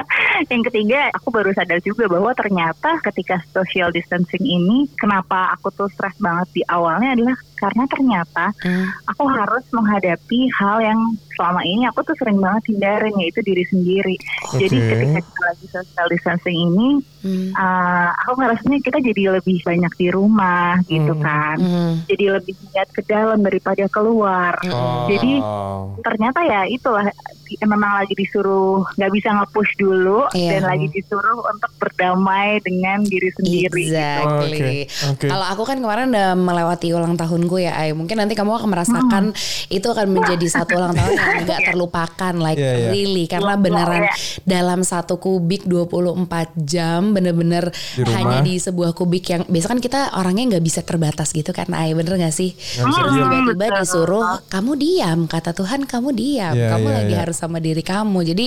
[0.48, 5.88] yang ketiga aku baru sadar juga bahwa ternyata ketika social distancing ini, kenapa aku tuh
[5.92, 8.88] stres banget di awalnya adalah karena ternyata Hmm.
[9.04, 11.00] aku harus menghadapi hal yang
[11.40, 14.12] selama ini aku tuh sering banget hindarin yaitu diri sendiri.
[14.52, 14.88] Jadi Oke.
[14.92, 16.88] ketika kita lagi social distancing ini,
[17.20, 17.52] Hmm.
[17.52, 21.20] uh, aku ngerasanya kita jadi lebih banyak di rumah gitu Hmm.
[21.20, 21.56] kan.
[21.56, 21.92] Hmm.
[22.04, 24.56] Jadi lebih lihat ke dalam daripada keluar.
[24.66, 25.04] Oh.
[25.04, 25.40] Jadi
[26.00, 27.04] ternyata ya itulah
[27.44, 30.50] di- memang lagi disuruh nggak bisa nge-push dulu Iya.
[30.54, 33.68] dan lagi disuruh untuk berdamai dengan diri sendiri.
[33.70, 33.92] gitu.
[33.92, 34.56] Exactly.
[34.56, 34.70] Oke,
[35.12, 35.26] oke.
[35.28, 37.92] Kalau aku kan kemarin udah melewati ulang tahunku ya, Ay.
[37.92, 39.24] Mungkin nanti kamu akan merasakan
[39.68, 42.90] itu akan menjadi satu ulang tahun yang nggak terlupakan, like Iya, iya.
[42.90, 44.12] really, karena Iya, beneran iya.
[44.42, 48.14] dalam satu kubik 24 jam, bener-bener Di rumah.
[48.16, 51.92] hanya di sebuah kubik yang biasa kan kita orangnya nggak bisa terbatas gitu kan, Ay.
[51.92, 52.54] Bener gak sih?
[52.54, 53.28] diam.
[53.30, 53.80] tiba-tiba Betul.
[53.80, 57.20] disuruh kamu diam, kata Tuhan kamu diam, Iya, kamu iya, lagi iya.
[57.22, 58.18] harus sama diri kamu.
[58.24, 58.46] Jadi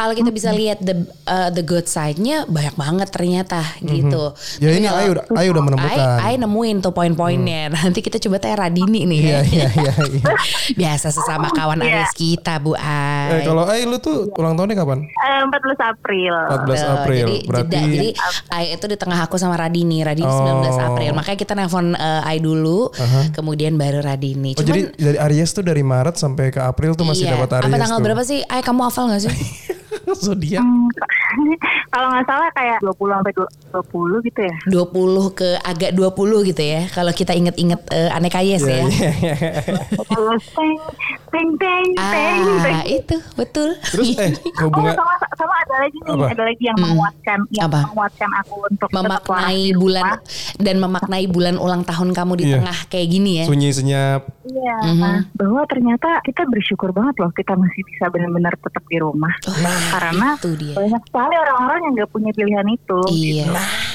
[0.00, 4.32] kalau kita bisa lihat the uh, the good side-nya banyak banget ternyata gitu.
[4.56, 6.06] Ya ini kalau- udah, Ai udah menemukan.
[6.18, 7.68] Ai nemuin tuh poin-poinnya.
[7.70, 9.40] Nanti kita coba tanya Radini nih Iya, ya.
[9.44, 10.24] iya, iya, iya.
[10.80, 12.00] Biasa sesama kawan Iya.
[12.00, 13.44] Aries kita Bu Eh, Ai.
[13.44, 15.04] kalau Ai lu tuh ulang tahunnya kapan?
[15.04, 16.34] Eh, 14 April.
[16.48, 17.26] 14 Tuh, April.
[17.26, 17.84] Jadi Berarti jeda.
[17.84, 18.08] Jadi
[18.48, 20.00] Ai itu di tengah aku sama Radini.
[20.00, 20.40] Radini 19
[20.72, 20.86] Oh.
[20.88, 21.10] April.
[21.12, 22.88] Makanya kita nelpon eh, Ai dulu,
[23.30, 24.56] kemudian baru Radini.
[24.56, 27.36] Oh jadi dari Aries tuh dari Maret sampai ke April tuh masih iya.
[27.36, 28.04] dapat Aries Apa tanggal tuh.
[28.06, 28.40] berapa sih?
[28.42, 29.34] Ai kamu hafal gak sih?
[30.22, 30.60] Zodiak.
[30.60, 30.88] Hmm,
[31.92, 34.54] kalau nggak salah kayak 20 sampai 20 gitu ya.
[34.66, 34.90] 20
[35.32, 36.82] ke agak 20 gitu ya.
[36.88, 38.82] Kalau kita inget-inget eh, aneka yes Iya, ya.
[38.82, 39.34] iya, iya.
[40.50, 40.76] Teng
[41.30, 42.38] teng teng teng.
[42.58, 42.74] teng.
[42.74, 43.68] Ah, itu betul.
[43.82, 46.26] Terus eh Oh, hubungan sama, sama ada lagi nih, Apa?
[46.28, 47.80] ada lagi yang menguatkan, yang Apa?
[47.86, 50.20] menguatkan aku untuk memaknai bulan rumah.
[50.58, 52.54] dan memaknai bulan ulang tahun kamu di Iya.
[52.58, 53.44] tengah kayak gini ya.
[53.46, 54.20] sunyi senyap.
[54.50, 55.14] Iya, Mhm.
[55.32, 59.30] bahwa ternyata kita bersyukur banget loh kita masih bisa benar-benar tetap di rumah.
[59.46, 60.74] Nah, Karena itu dia.
[60.74, 63.00] banyak sekali orang-orang yang nggak punya pilihan itu.
[63.08, 63.46] Iya,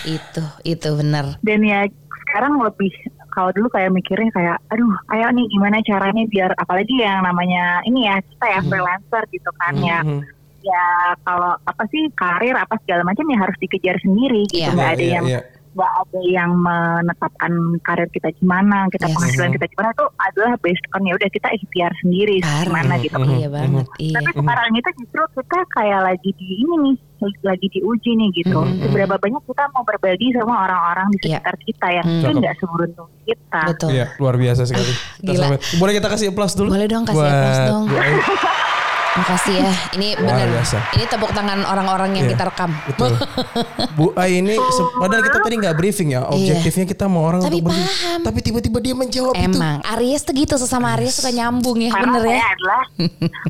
[0.05, 1.25] itu itu benar.
[1.41, 1.83] Dan ya
[2.25, 2.91] sekarang lebih
[3.29, 8.07] kalau dulu kayak mikirnya kayak, aduh, ayo nih gimana caranya biar apalagi yang namanya ini
[8.07, 9.99] ya kita ya freelancer gitu kan ya.
[10.01, 10.23] Mhm.
[10.63, 10.85] Ya
[11.21, 14.63] kalau apa sih karir apa segala macam ya harus dikejar sendiri gitu.
[14.63, 14.71] Iya.
[14.71, 15.39] Nggak Iya, ada iya, yang iya.
[15.75, 19.13] Nggak ada yang menetapkan karir kita gimana, kita Yes.
[19.13, 22.63] penghasilan kita gimana itu adalah based on ya udah kita ikhtiar sendiri Parah.
[22.63, 23.17] gimana gitu.
[23.17, 23.35] Mhm.
[23.35, 23.85] Iya banget.
[23.97, 24.15] Iya.
[24.15, 26.95] Tapi sekarang itu justru kita kayak lagi di ini nih,
[27.41, 28.55] lagi diuji nih gitu.
[28.57, 28.81] Mhm.
[28.81, 31.37] Seberapa banyak kita mau berbagi sama orang-orang di Iya.
[31.37, 32.13] sekitar kita yang Hmm.
[32.15, 32.41] mungkin Cakep.
[32.41, 33.61] nggak seberuntung kita.
[33.67, 33.89] Betul.
[33.91, 34.93] Iya, luar biasa sekali.
[35.19, 35.47] Kita gila.
[35.75, 36.69] Boleh kita kasih plus dulu?
[36.71, 37.83] Boleh dong kasih Buat applause dong.
[39.15, 39.21] Bu.
[39.21, 39.71] Makasih ya.
[39.93, 40.47] Ini benar.
[40.91, 42.35] Ini tepuk tangan orang-orang yang Iya.
[42.35, 42.71] kita rekam.
[42.85, 43.11] Betul.
[43.97, 46.27] Bu Ai ini se- padahal kita tadi nggak briefing ya.
[46.27, 47.47] Objektifnya kita mau orang Iya.
[47.47, 47.87] Tapi untuk briefing.
[47.87, 48.19] paham.
[48.21, 49.45] Tapi tiba-tiba dia menjawab itu.
[49.47, 52.31] Emang Aries tuh gitu sesama Aries suka nyambung ya, Karena bener ya.
[52.33, 52.81] saya adalah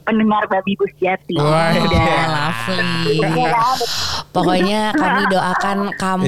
[0.01, 1.33] pendengar babi jati.
[1.35, 2.23] Wah, Oh, iya.
[2.27, 3.15] lovely.
[3.17, 3.51] Iya?
[4.29, 6.27] Pokoknya kami doakan kamu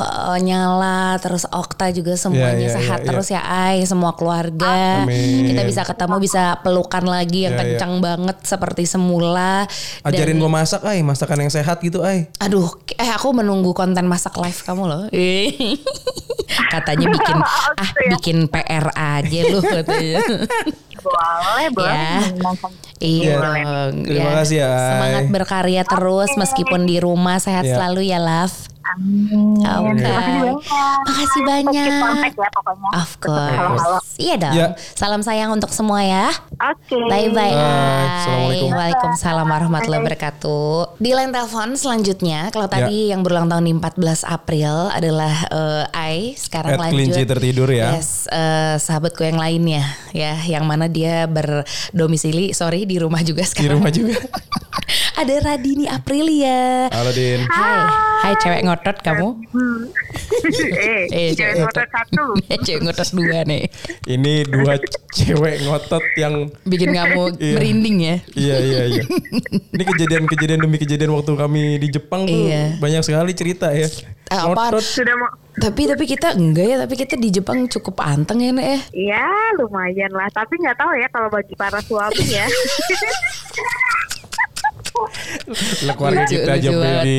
[0.00, 5.04] eh, nyala terus Okta juga semuanya Iya, iya, sehat iya, terus ya Ai semua keluarga.
[5.04, 5.46] Amin.
[5.46, 7.70] Kita bisa ketemu bisa pelukan lagi yang Iya, iya.
[7.76, 9.68] kencang banget seperti semula.
[10.00, 11.00] Dan- Ajarin gua masak, Ai.
[11.00, 12.32] Masakan yang sehat gitu, Ai.
[12.38, 15.02] Aduh, eh aku menunggu konten masak live kamu loh.
[16.72, 18.10] katanya bikin ah ya.
[18.16, 20.16] bikin PR aja lu katanya.
[20.98, 21.94] Boleh, boleh.
[21.94, 22.18] Ya.
[22.98, 23.62] Iya, Boleh.
[23.62, 23.94] dong.
[24.02, 24.72] Terima kasih ya.
[24.90, 27.78] Semangat berkarya terus meskipun di rumah sehat Iya.
[27.78, 28.77] selalu ya, Love.
[28.88, 29.60] Amin.
[29.60, 30.00] Oke.
[30.00, 31.88] Terima kasih banyak.
[31.88, 32.32] Makasih banyak.
[32.34, 32.88] ya pokoknya.
[32.94, 33.52] Of course.
[33.52, 33.98] Halo-halo.
[34.16, 34.54] Iya dong.
[34.54, 34.66] Ya.
[34.94, 36.32] Salam sayang untuk semua ya.
[36.56, 36.96] Oke.
[37.06, 37.52] Bye bye.
[37.52, 38.08] Bye.
[38.18, 38.70] Assalamualaikum.
[38.70, 40.72] Waalaikumsalam warahmatullahi wabarakatuh.
[40.96, 46.18] Di line telepon selanjutnya, kalau tadi yang berulang tahun di 14 April adalah eh, Ai,
[46.34, 46.94] sekarang At lanjut.
[46.96, 47.92] kelinci tertidur ya.
[47.92, 53.50] Yes, eh, sahabatku yang lainnya ya, yang mana dia berdomisili, sorry di rumah juga Di
[53.50, 53.78] sekarang.
[53.78, 54.16] rumah juga.
[55.18, 56.86] Ada Radini Aprilia.
[56.94, 57.42] Halo Din.
[57.50, 57.82] Hai,
[58.22, 59.34] hai cewek ngotot kamu.
[59.50, 59.90] Hmm.
[60.78, 62.24] eh, Eh, cewek ngotot satu.
[62.64, 63.66] cewek ngotot dua nih.
[64.06, 64.78] Ini dua
[65.10, 67.54] cewek ngotot yang Bikin kamu Iya.
[67.58, 68.16] merinding ya.
[68.38, 69.02] Iya iya iya.
[69.74, 72.78] Ini kejadian-kejadian demi kejadian waktu kami di Jepang tuh Iya.
[72.78, 73.90] banyak sekali cerita ya.
[73.90, 74.38] Eh?
[74.38, 74.78] Ngotot.
[74.78, 78.62] Sudah mau Tapi tapi kita enggak ya, tapi kita di Jepang cukup anteng ya, Nek
[78.62, 78.78] ya.
[78.94, 79.26] Ya
[79.58, 82.46] lumayan lah, tapi nggak tahu ya kalau bagi para suami ya.
[85.80, 87.02] Lah keluarga Lucu, kita aja lucu banget.
[87.02, 87.18] di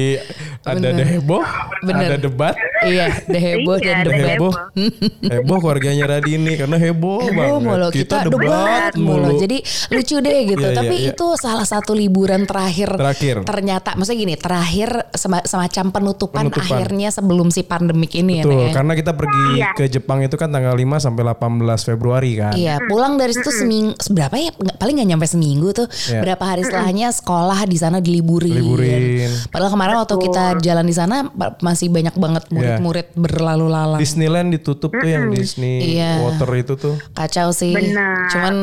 [0.61, 1.05] ada Bener.
[1.09, 1.43] heboh,
[1.81, 2.07] Bener.
[2.09, 4.27] ada debat, Iya, deh heboh Iya, dan debat.
[4.29, 4.53] heboh.
[5.33, 7.61] heboh keluarganya Radini karena heboh, Heboh banget.
[7.61, 9.29] mulu kita, debat mulu.
[9.37, 9.57] Jadi
[9.89, 10.59] lucu deh gitu.
[10.59, 11.09] Iya, iya, Tapi iya.
[11.09, 12.93] itu salah satu liburan terakhir.
[12.93, 13.35] Terakhir.
[13.43, 16.75] Ternyata maksudnya gini, terakhir sema- semacam penutupan, Penutupan.
[16.77, 18.57] akhirnya sebelum si pandemik ini Betul, ya.
[18.57, 18.73] Nek, ya.
[18.73, 19.69] karena kita pergi Iya.
[19.73, 22.53] ke Jepang itu kan tanggal 5 sampai 18 Februari kan.
[22.53, 24.51] Iya, pulang dari situ seminggu berapa ya?
[24.75, 25.87] Paling nggak nyampe seminggu tuh.
[26.05, 26.21] Iya.
[26.21, 28.51] Berapa hari setelahnya sekolah di sana diliburin.
[28.51, 29.29] Liburin.
[29.53, 31.29] Padahal kemarin waktu kita jalan di sana
[31.61, 34.01] masih banyak banget murid-murid berlalu lalang.
[34.01, 36.25] Disneyland ditutup tuh yang Disney Iya.
[36.25, 36.95] Water itu tuh.
[37.13, 37.77] Kacau sih.
[37.77, 38.27] Benar.
[38.33, 38.53] Cuman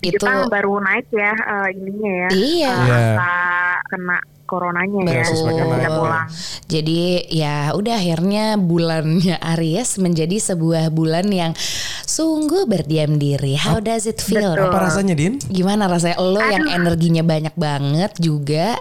[0.00, 2.28] Di itu Jepang baru naik ya eh, ininya ya.
[2.32, 2.72] Iya.
[2.74, 2.96] Iya.
[3.14, 3.36] angka
[3.92, 4.18] kena
[4.54, 5.24] coronanya ya.
[5.26, 6.26] Udah pulang.
[6.64, 11.52] Jadi ya udah akhirnya bulannya Aries menjadi sebuah bulan yang
[12.04, 13.54] sungguh berdiam diri.
[13.54, 14.54] How does it feel?
[14.54, 14.70] Betul.
[14.70, 15.42] Apa rasanya Din?
[15.42, 18.78] Gimana rasanya lo yang energinya banyak banget juga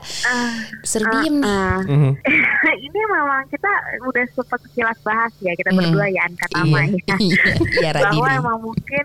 [0.84, 1.50] suruh diem nih.
[1.50, 2.12] Ah, Mhm.
[2.86, 3.72] ini memang kita
[4.04, 7.16] udah sempat sekilas bahas ya kita berdua ya angkat nama Iya, ya.
[7.26, 7.44] iya,
[7.80, 9.04] iya bahwa emang mungkin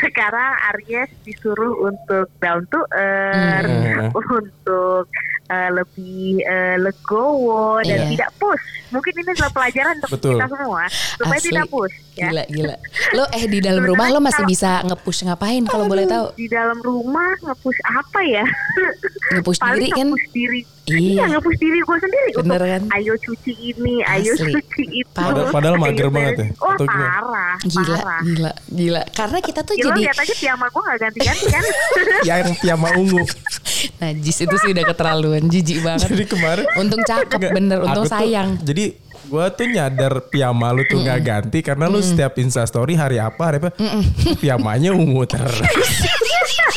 [0.00, 4.10] sekarang Aries disuruh untuk down to earth, Hmm.
[4.14, 5.06] untuk
[5.46, 8.10] eh, lebih eh, legowo dan Iya.
[8.14, 8.62] tidak push.
[8.90, 10.32] Mungkin ini adalah pelajaran untuk Betul.
[10.38, 10.82] kita semua
[11.18, 11.48] supaya Asli.
[11.50, 11.94] tidak push.
[12.20, 12.28] Ya.
[12.28, 12.74] Gila, gila.
[13.14, 16.28] Lo eh di dalam rumah lo masih bisa nge-push ngapain kalau boleh tahu?
[16.34, 18.44] Di dalam rumah nge-push apa ya?
[19.32, 20.06] Nge-push diri kan?
[20.06, 20.60] nge-push diri.
[20.82, 20.98] Iya.
[21.14, 22.82] Iya, nge-push diri gue sendiri Bener untuk kan?
[22.92, 24.52] ayo cuci ini, ayo Asli.
[24.52, 25.14] cuci itu.
[25.14, 26.36] Padahal- padahal ayo mager banget ya?
[26.42, 26.58] beres.
[26.58, 27.08] Wah, Atau gimana?
[27.08, 27.54] parah.
[27.62, 28.20] Gila, parah.
[28.20, 29.02] gila, gila.
[29.08, 31.64] Karena kita tuh Ya, lo jadi lihat aja piyama gue gak ganti-ganti kan.
[32.20, 33.22] Ya, yang piyama ungu.
[33.96, 36.08] najis itu sih udah keterlaluan, jijik banget.
[36.10, 38.60] Jadi kemarin Untung cakep Enggak, bener, untung tuh- sayang.
[38.60, 38.84] jadi
[39.30, 43.38] gua tuh nyadar piyama lu tuh nggak ganti karena lu setiap insta story hari apa
[43.38, 43.70] hari apa
[44.42, 45.62] piyamanya ungu terus.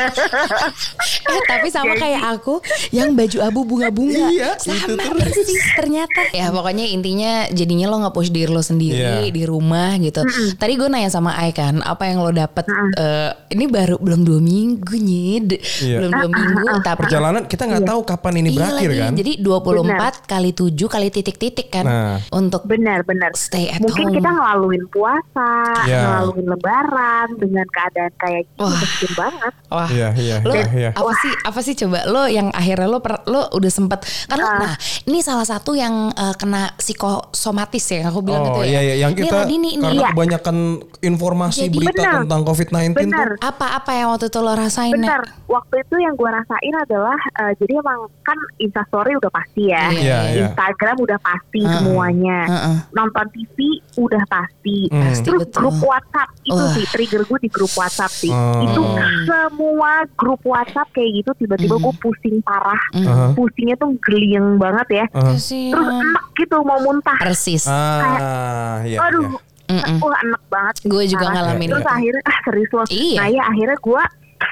[1.23, 4.25] Eh tapi sama kayak aku yang baju abu bunga-bunga.
[4.29, 6.21] Iya, itu sama persis ternyata.
[6.31, 9.29] Ya pokoknya intinya jadinya lo nge-push diri lo sendiri Iya.
[9.29, 10.21] di rumah gitu.
[10.53, 14.39] Tadi gue nanya sama Ai kan, apa yang lo dapet eh, ini baru belum dua
[14.39, 15.47] minggu nyid.
[15.79, 15.97] Iya.
[15.99, 18.99] Belum dua minggu tapi Perjalanan kita nggak tahu kapan ini Iya berakhir lagi.
[18.99, 19.11] kan.
[19.15, 22.17] Jadi 24 kali 7 kali titik-titik kan Nah.
[22.31, 23.31] untuk Benar-benar.
[23.33, 24.15] stay at Mungkin home.
[24.15, 25.49] kita ngelaluin puasa,
[25.83, 26.01] Ya.
[26.03, 28.81] ngelaluin lebaran dengan keadaan kayak gitu Wah.
[29.17, 29.53] banget.
[29.69, 30.89] Wah, Iya, iya, lo iya, iya.
[30.91, 34.57] apa sih apa sih coba lo yang akhirnya lo per- lo udah sempet kan lo-
[34.59, 38.69] nah ini salah satu yang eh, kena psikosomatis ya yang aku bilang Oh itu ya.
[38.69, 38.95] iya, iya.
[38.99, 39.73] yang Ini kita Radini nih.
[39.79, 40.09] karena Iya.
[40.11, 40.57] kebanyakan
[41.01, 42.15] informasi Jadi- berita Benar.
[42.21, 43.27] tentang COVID-19 Benar.
[43.29, 43.39] tuh.
[43.43, 44.93] apa-apa yang waktu itu lo rasain?
[44.93, 49.83] Bentar, waktu itu yang gue rasain adalah eh, jadi emang kan Instastory udah pasti ya,
[49.85, 50.43] Iya, Iya, iya.
[50.45, 51.73] Instagram udah pasti Heeh.
[51.75, 52.75] semuanya, Heeh.
[52.91, 53.57] nonton TV
[53.95, 55.01] udah pasti, Hmm.
[55.03, 55.59] Pasti, terus betul.
[55.59, 56.71] grup WhatsApp itu Wah.
[56.71, 58.63] sih trigger gue di grup WhatsApp sih, Oh.
[58.63, 58.81] itu
[59.23, 59.72] semua
[60.13, 63.33] grup WhatsApp kayak gitu tiba-tiba gue pusing parah, Aha.
[63.33, 65.05] pusingnya tuh geliang banget ya.
[65.09, 65.73] Kasihan.
[65.73, 68.99] terus enak gitu mau muntah, persis Ah, iya.
[69.01, 69.25] aduh,
[69.69, 69.81] iya.
[69.83, 69.97] Mm-mm.
[69.99, 70.75] wah enak banget.
[70.85, 72.85] Gue juga ngalamin Terus akhirnya ah serius loh.
[72.87, 73.17] Iya.
[73.17, 74.03] Nah ya akhirnya gue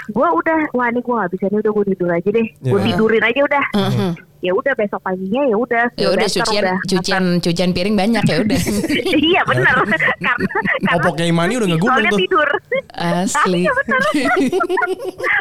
[0.07, 2.47] gue udah wah ini gue gak bisa nih udah gue tidur aja deh.
[2.61, 2.85] Gue Iya.
[2.87, 3.65] tidurin aja udah.
[3.73, 4.11] Mhm.
[4.41, 5.85] Ya udah besok paginya ya udah.
[5.95, 6.77] ya udah cucian udah.
[6.83, 8.57] cucian cucian piring banyak ya udah
[9.21, 9.73] iya benar.
[9.77, 12.19] karena karena Popoknya Imani udah soalnya tuh.
[12.19, 12.49] tidur.
[12.91, 13.61] asli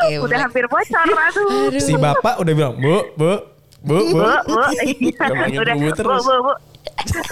[0.04, 1.72] Iya udah hampir bocor aduh.
[1.76, 3.32] Si bapak udah bilang, "Bu, Bu,
[3.80, 4.60] Bu, Bu." Bu, bu,
[5.60, 6.52] Udah bu bu, bu.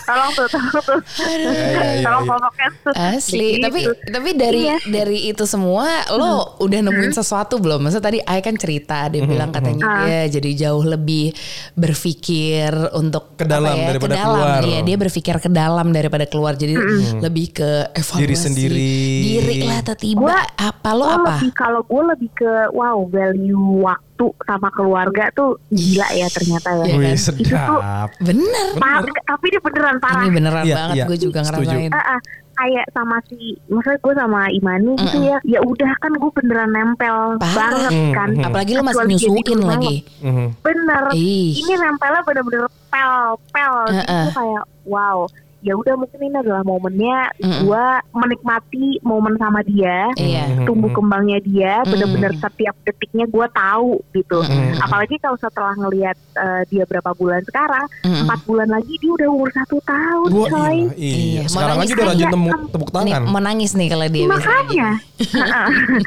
[0.01, 1.01] Tolong tuh, tolong tuh.
[1.21, 2.69] iya, iya, Tolong iya.
[2.79, 2.93] tuh.
[2.95, 3.65] Asli, Begitu.
[3.65, 4.77] tapi tapi dari Iya.
[4.85, 7.81] dari itu semua lo udah nemuin sesuatu belum?
[7.81, 9.97] Masa tadi Ai kan cerita dia bilang katanya Ah.
[10.03, 11.33] dia jadi jauh lebih
[11.75, 14.35] berpikir untuk Ke dalam ya, daripada ke dalam.
[14.35, 14.61] keluar.
[14.63, 16.53] Iya, dia berpikir ke dalam daripada keluar.
[16.55, 16.75] Jadi
[17.19, 18.93] lebih ke evaluasi Diri sendiri.
[19.21, 21.35] Diri lah tiba Gua- apa lo apa?
[21.37, 26.69] lebih kalau gue lebih ke wow value waktu waktu sama keluarga tuh gila ya ternyata
[26.75, 26.85] ya.
[26.85, 27.17] Iya Wih, kan?
[27.17, 28.09] sedap.
[28.19, 28.67] Bener.
[28.77, 30.21] Parah, tapi ini beneran parah.
[30.21, 31.05] Ini beneran Iya, banget iya.
[31.07, 31.71] gue juga Setuju.
[31.71, 31.91] ngerasain.
[31.95, 32.21] Ah, ah,
[32.59, 33.39] kayak sama si
[33.71, 37.55] maksudnya gue sama Imani gitu ya ya udah kan gue beneran nempel Parah.
[37.55, 39.97] banget kan Mm, Apalagi lu masih nyusuin lagi.
[40.19, 40.47] Mhm.
[40.59, 41.55] bener Ih.
[41.55, 43.15] ini nempelnya bener-bener pel
[43.55, 44.25] pel Jadi Heeh.
[44.25, 45.19] gue kayak wow
[45.61, 47.61] ya udah mungkin ini adalah momennya Mm-mm.
[47.63, 50.07] gue menikmati momen sama dia.
[50.13, 50.65] Mhm.
[50.65, 51.89] tumbuh kembangnya dia Mm.
[51.89, 54.79] bener-bener setiap detiknya gue tahu gitu Mm-mm.
[54.79, 59.51] apalagi kalau setelah ngelihat eh, dia berapa bulan sekarang empat bulan lagi dia udah umur
[59.51, 61.17] satu tahun Wah, coy iya, iya.
[61.19, 62.31] Iya, Sekarang aja udah rajin Iya,
[62.69, 63.23] tepuk, Nih, tangan.
[63.27, 64.89] mau nangis nih kalau dia makanya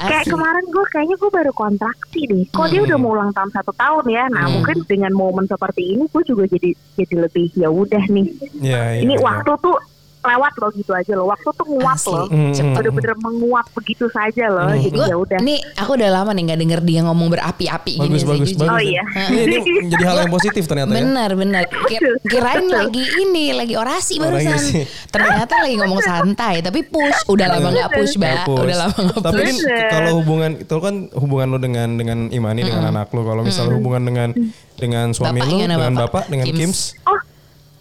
[0.00, 0.30] kayak Asik.
[0.30, 2.86] kemarin gue kayaknya gue baru kontraksi deh kok dia Hmm.
[2.86, 4.54] udah mau ulang tahun satu tahun ya nah Hmm.
[4.56, 8.26] mungkin dengan momen seperti ini gue juga jadi jadi lebih ya udah nih
[8.60, 9.22] Iya, iya, ini iya.
[9.22, 9.76] waktu tuh
[10.20, 12.12] lewat loh gitu aja loh waktu tuh nguap Asli.
[12.12, 14.76] loh Hmm, bener-bener menguap begitu saja loh Hmm.
[14.78, 18.20] jadi ya udah nih aku udah lama nih nggak denger dia ngomong berapi-api gini Bagus,
[18.20, 18.68] sih, bagus, bagus.
[18.68, 19.00] Oh, iya.
[19.32, 19.56] Ini, ini
[19.88, 21.00] menjadi hal yang positif ternyata ya.
[21.00, 21.62] Benar, benar.
[21.88, 24.60] Kir- Betul, kirain lagi ini, lagi orasi Oh, lagi barusan.
[24.60, 24.84] sih.
[25.08, 27.20] Ternyata lagi ngomong santai, tapi push.
[27.26, 28.44] Udah lama nggak push, Mbak.
[28.44, 28.60] push.
[28.60, 29.48] Udah lama nggak Tapi push.
[29.48, 29.88] kan Bener.
[29.88, 33.24] kalau hubungan itu kan hubungan lu dengan dengan Imani dengan anak lu.
[33.24, 34.28] Kalau misalnya hubungan dengan
[34.76, 36.04] dengan suami Bapak gimana, dengan Bapak?
[36.04, 36.60] bapak, dengan Kims.
[36.60, 36.80] Kims.
[37.06, 37.20] oh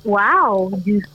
[0.01, 1.07] wow justru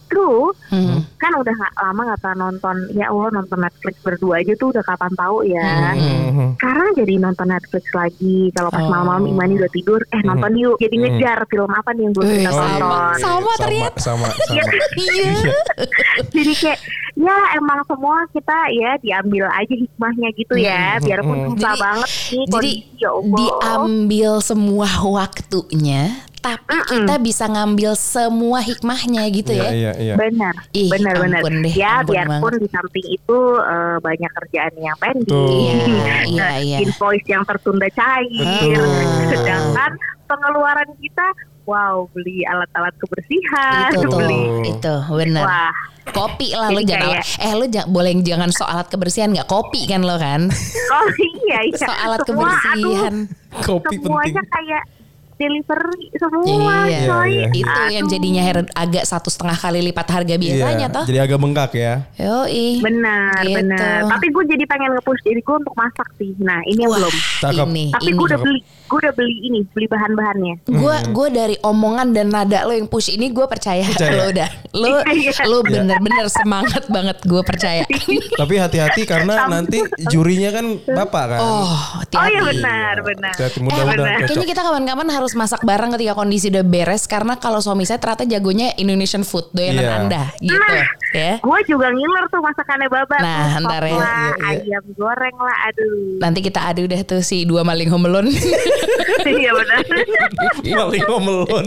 [0.66, 1.03] Hmm.
[1.16, 4.83] kan udah gak lama gak pernah nonton ya Allah nonton Netflix berdua aja tuh udah
[4.83, 6.55] kapan tahu ya Mhm.
[6.55, 8.88] sekarang jadi nonton Netflix lagi kalau pas Oh.
[8.88, 12.35] malam-malam Imani udah tidur eh nonton yuk jadi ngejar film apa nih yang belum Eh,
[12.37, 13.18] kita Oh, iya, tonton iya, iya.
[13.18, 13.99] Sama ternyata.
[13.99, 14.62] Sama, sama.
[14.94, 15.33] Iya.
[16.31, 16.81] jadi kayak
[17.16, 21.49] ya emang semua kita ya diambil aja hikmahnya gitu ya biarpun Hmm.
[21.53, 26.03] susah Jadi- banget nih Jadi kondisi ya Allah diambil semua waktunya,
[26.45, 29.71] tapi kita bisa ngambil semua hikmahnya gitu Iya, ya.
[29.73, 30.15] iya, iya.
[30.15, 32.61] benar Ih, benar benar deh, ya ampun biarpun banget.
[32.61, 36.79] di samping itu eh, banyak kerjaan yang pending Iya, iya, iya.
[36.79, 38.93] invoice yang tertunda cair Betul.
[39.31, 39.93] sedangkan
[40.25, 41.27] pengeluaran kita
[41.65, 45.43] wow beli alat-alat kebersihan Itu tuh, beli itu benar.
[45.43, 45.75] wah
[46.07, 49.89] Kopi lah Jadi jangan kayak- eh lu jangan boleh jangan soal alat kebersihan nggak kopi
[49.89, 50.53] kan lo kan
[50.93, 54.05] oh iya iya soal alat Semua, kebersihan aduh, Kopi penting.
[54.05, 54.83] semuanya kayak
[55.37, 57.47] delivery semua Iya, coy iya.
[57.53, 58.12] itu yang Aduh.
[58.12, 61.94] jadinya her- agak satu setengah kali lipat harga biasanya Iya, toh Jadi agak bengkak ya.
[62.16, 62.79] Yoi.
[62.81, 63.57] benar Gitu.
[63.57, 66.99] benar tapi gue jadi pengen nge-push diri gue untuk masak sih nah ini yang Wah,
[67.01, 67.66] belum Cakep.
[67.68, 72.12] ini tapi gue udah beli gue udah beli ini beli bahan-bahannya gue gue dari omongan
[72.12, 74.12] dan nada lo yang push ini gue percaya, Percaya.
[74.12, 75.33] lo udah lo Iya.
[75.44, 77.83] lo bener-bener semangat banget gue percaya
[78.40, 81.38] Tapi hati-hati karena nanti jurinya kan bapak kan.
[81.38, 84.29] oh oh hati-hati iya benar benar Hati-hati, Eh, mudah-mudahan benar.
[84.29, 88.25] kayaknya kita kapan-kapan harus masak bareng ketika kondisi udah beres karena kalau suami saya ternyata
[88.25, 89.94] jagonya Indonesian food doyanan Iya.
[89.99, 90.87] anda gitu Nah.
[91.11, 93.94] ya gue juga ngiler tuh masakannya baba Nah, ntar ya.
[93.94, 94.12] Iya,
[94.61, 94.77] iya.
[94.77, 98.29] ayam goreng lah aduh nanti kita adu deh tuh si dua maling home alone
[99.27, 99.81] iya benar
[100.64, 101.66] Paling ngomelon.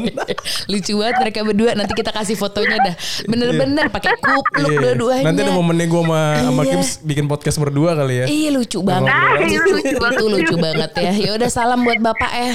[0.67, 4.79] lucu banget mereka berdua nanti kita kasih fotonya dah bener-bener pakai kupluk Iya.
[4.83, 6.71] dua-duanya Nanti ada momennya gue sama, sama Iya.
[6.73, 8.25] Kims bikin podcast berdua kali ya.
[8.27, 9.07] Iya lucu banget.
[9.07, 10.13] Nah, lucu banget.
[10.13, 11.11] Itu lucu banget ya.
[11.13, 12.51] Ya udah salam buat bapak ya.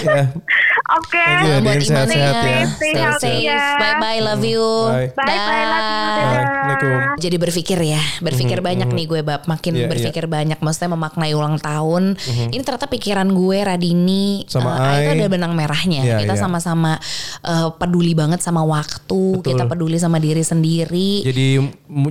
[0.92, 1.88] Oke Thank you, Salam buat Adin.
[1.88, 2.42] Sehat-sehat ya.
[2.42, 3.48] Stay Stay healthy safe.
[3.48, 3.64] ya.
[3.76, 4.20] Bye bye.
[4.20, 4.66] Love you.
[4.84, 5.08] Bye.
[5.14, 6.02] bye bye love you.
[6.12, 6.98] Assalamualaikum.
[7.16, 11.56] Jadi berpikir ya, berpikir banyak nih gue bab, makin Iya, berpikir banyak, maksudnya memaknai ulang
[11.56, 12.18] tahun.
[12.50, 16.00] Ini ternyata pikiran gue Radini, Sama eh, Ai itu ada benang merahnya.
[16.02, 16.40] Iya, kita iya.
[16.40, 16.98] sama-sama
[17.42, 19.46] eh, peduli banget sama waktu, Betul.
[19.48, 21.22] kita peduli sama diri sendiri.
[21.22, 21.46] Jadi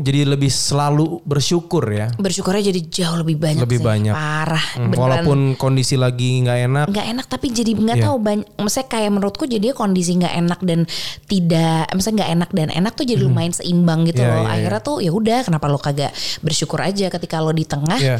[0.01, 2.09] jadi lebih selalu bersyukur ya.
[2.15, 3.85] Bersyukurnya jadi jauh lebih banyak Lebih sih.
[3.85, 4.13] banyak.
[4.13, 4.65] Parah.
[4.73, 5.01] Hmm, beneran.
[5.01, 6.85] Walaupun kondisi lagi nggak enak.
[6.89, 8.05] nggak enak tapi jadi nggak Iya.
[8.07, 10.87] tahu banyak maksudnya kayak menurutku jadi kondisi nggak enak dan
[11.27, 14.51] tidak maksudnya nggak enak dan enak tuh jadi lumayan seimbang gitu Iya, loh iya, iya.
[14.55, 18.17] akhirnya tuh ya udah kenapa lo kagak bersyukur aja ketika lo di tengah Iya.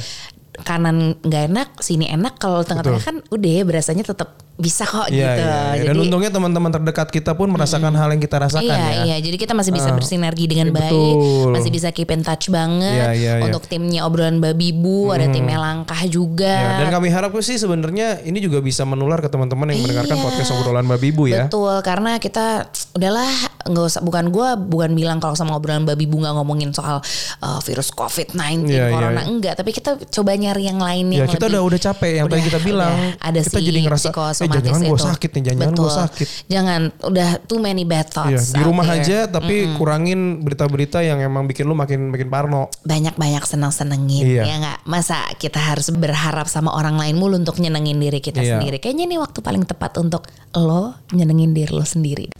[0.67, 5.17] kanan nggak enak sini enak kalau tengah-tengah kan udah ya berasanya tetap bisa kok Iya,
[5.27, 5.81] gitu iya, iya.
[5.81, 9.03] Dan jadi untungnya teman-teman terdekat kita pun merasakan hal yang kita rasakan Iya ya.
[9.03, 11.51] iya jadi kita masih bisa bersinergi dengan iya, baik betul.
[11.51, 13.43] masih bisa keep in touch banget Iya, iya, iya.
[13.43, 18.21] untuk timnya obrolan babi bu ada timnya langkah juga Ya, dan kami harap sih sebenarnya
[18.21, 20.21] ini juga bisa menular ke teman-teman yang mendengarkan Iya.
[20.21, 21.47] podcast obrolan Babi Ibu ya.
[21.47, 23.31] Betul, karena kita udahlah
[23.63, 26.99] nggak usah bukan gua bukan bilang kalau sama obrolan babi bunga ngomongin soal
[27.39, 29.21] uh, virus COVID-19 Iya, iya, corona iya.
[29.25, 32.27] enggak, tapi kita coba nyari yang lain Ya yang kita lebih udah udah capek yang
[32.27, 32.93] tadi udah- kita bilang.
[32.93, 34.13] udah ada kita si jadi ngerasa eh
[34.53, 36.27] psikosomatis jangan gue sakit nih, jangan gue sakit.
[36.45, 38.45] Jangan udah too many bad Iya, thoughts.
[38.49, 38.99] di out rumah there.
[38.99, 42.67] aja tapi kurangin berita-berita yang emang bikin lu makin makin parno.
[42.81, 44.43] banyak-banyak senang-senengin Iya.
[44.43, 48.57] ya nggak masa kita harus berharap sama orang lain mulu untuk nyenengin diri kita Iya.
[48.57, 52.33] sendiri kayaknya ini waktu paling tepat untuk lo nyenengin diri lo sendiri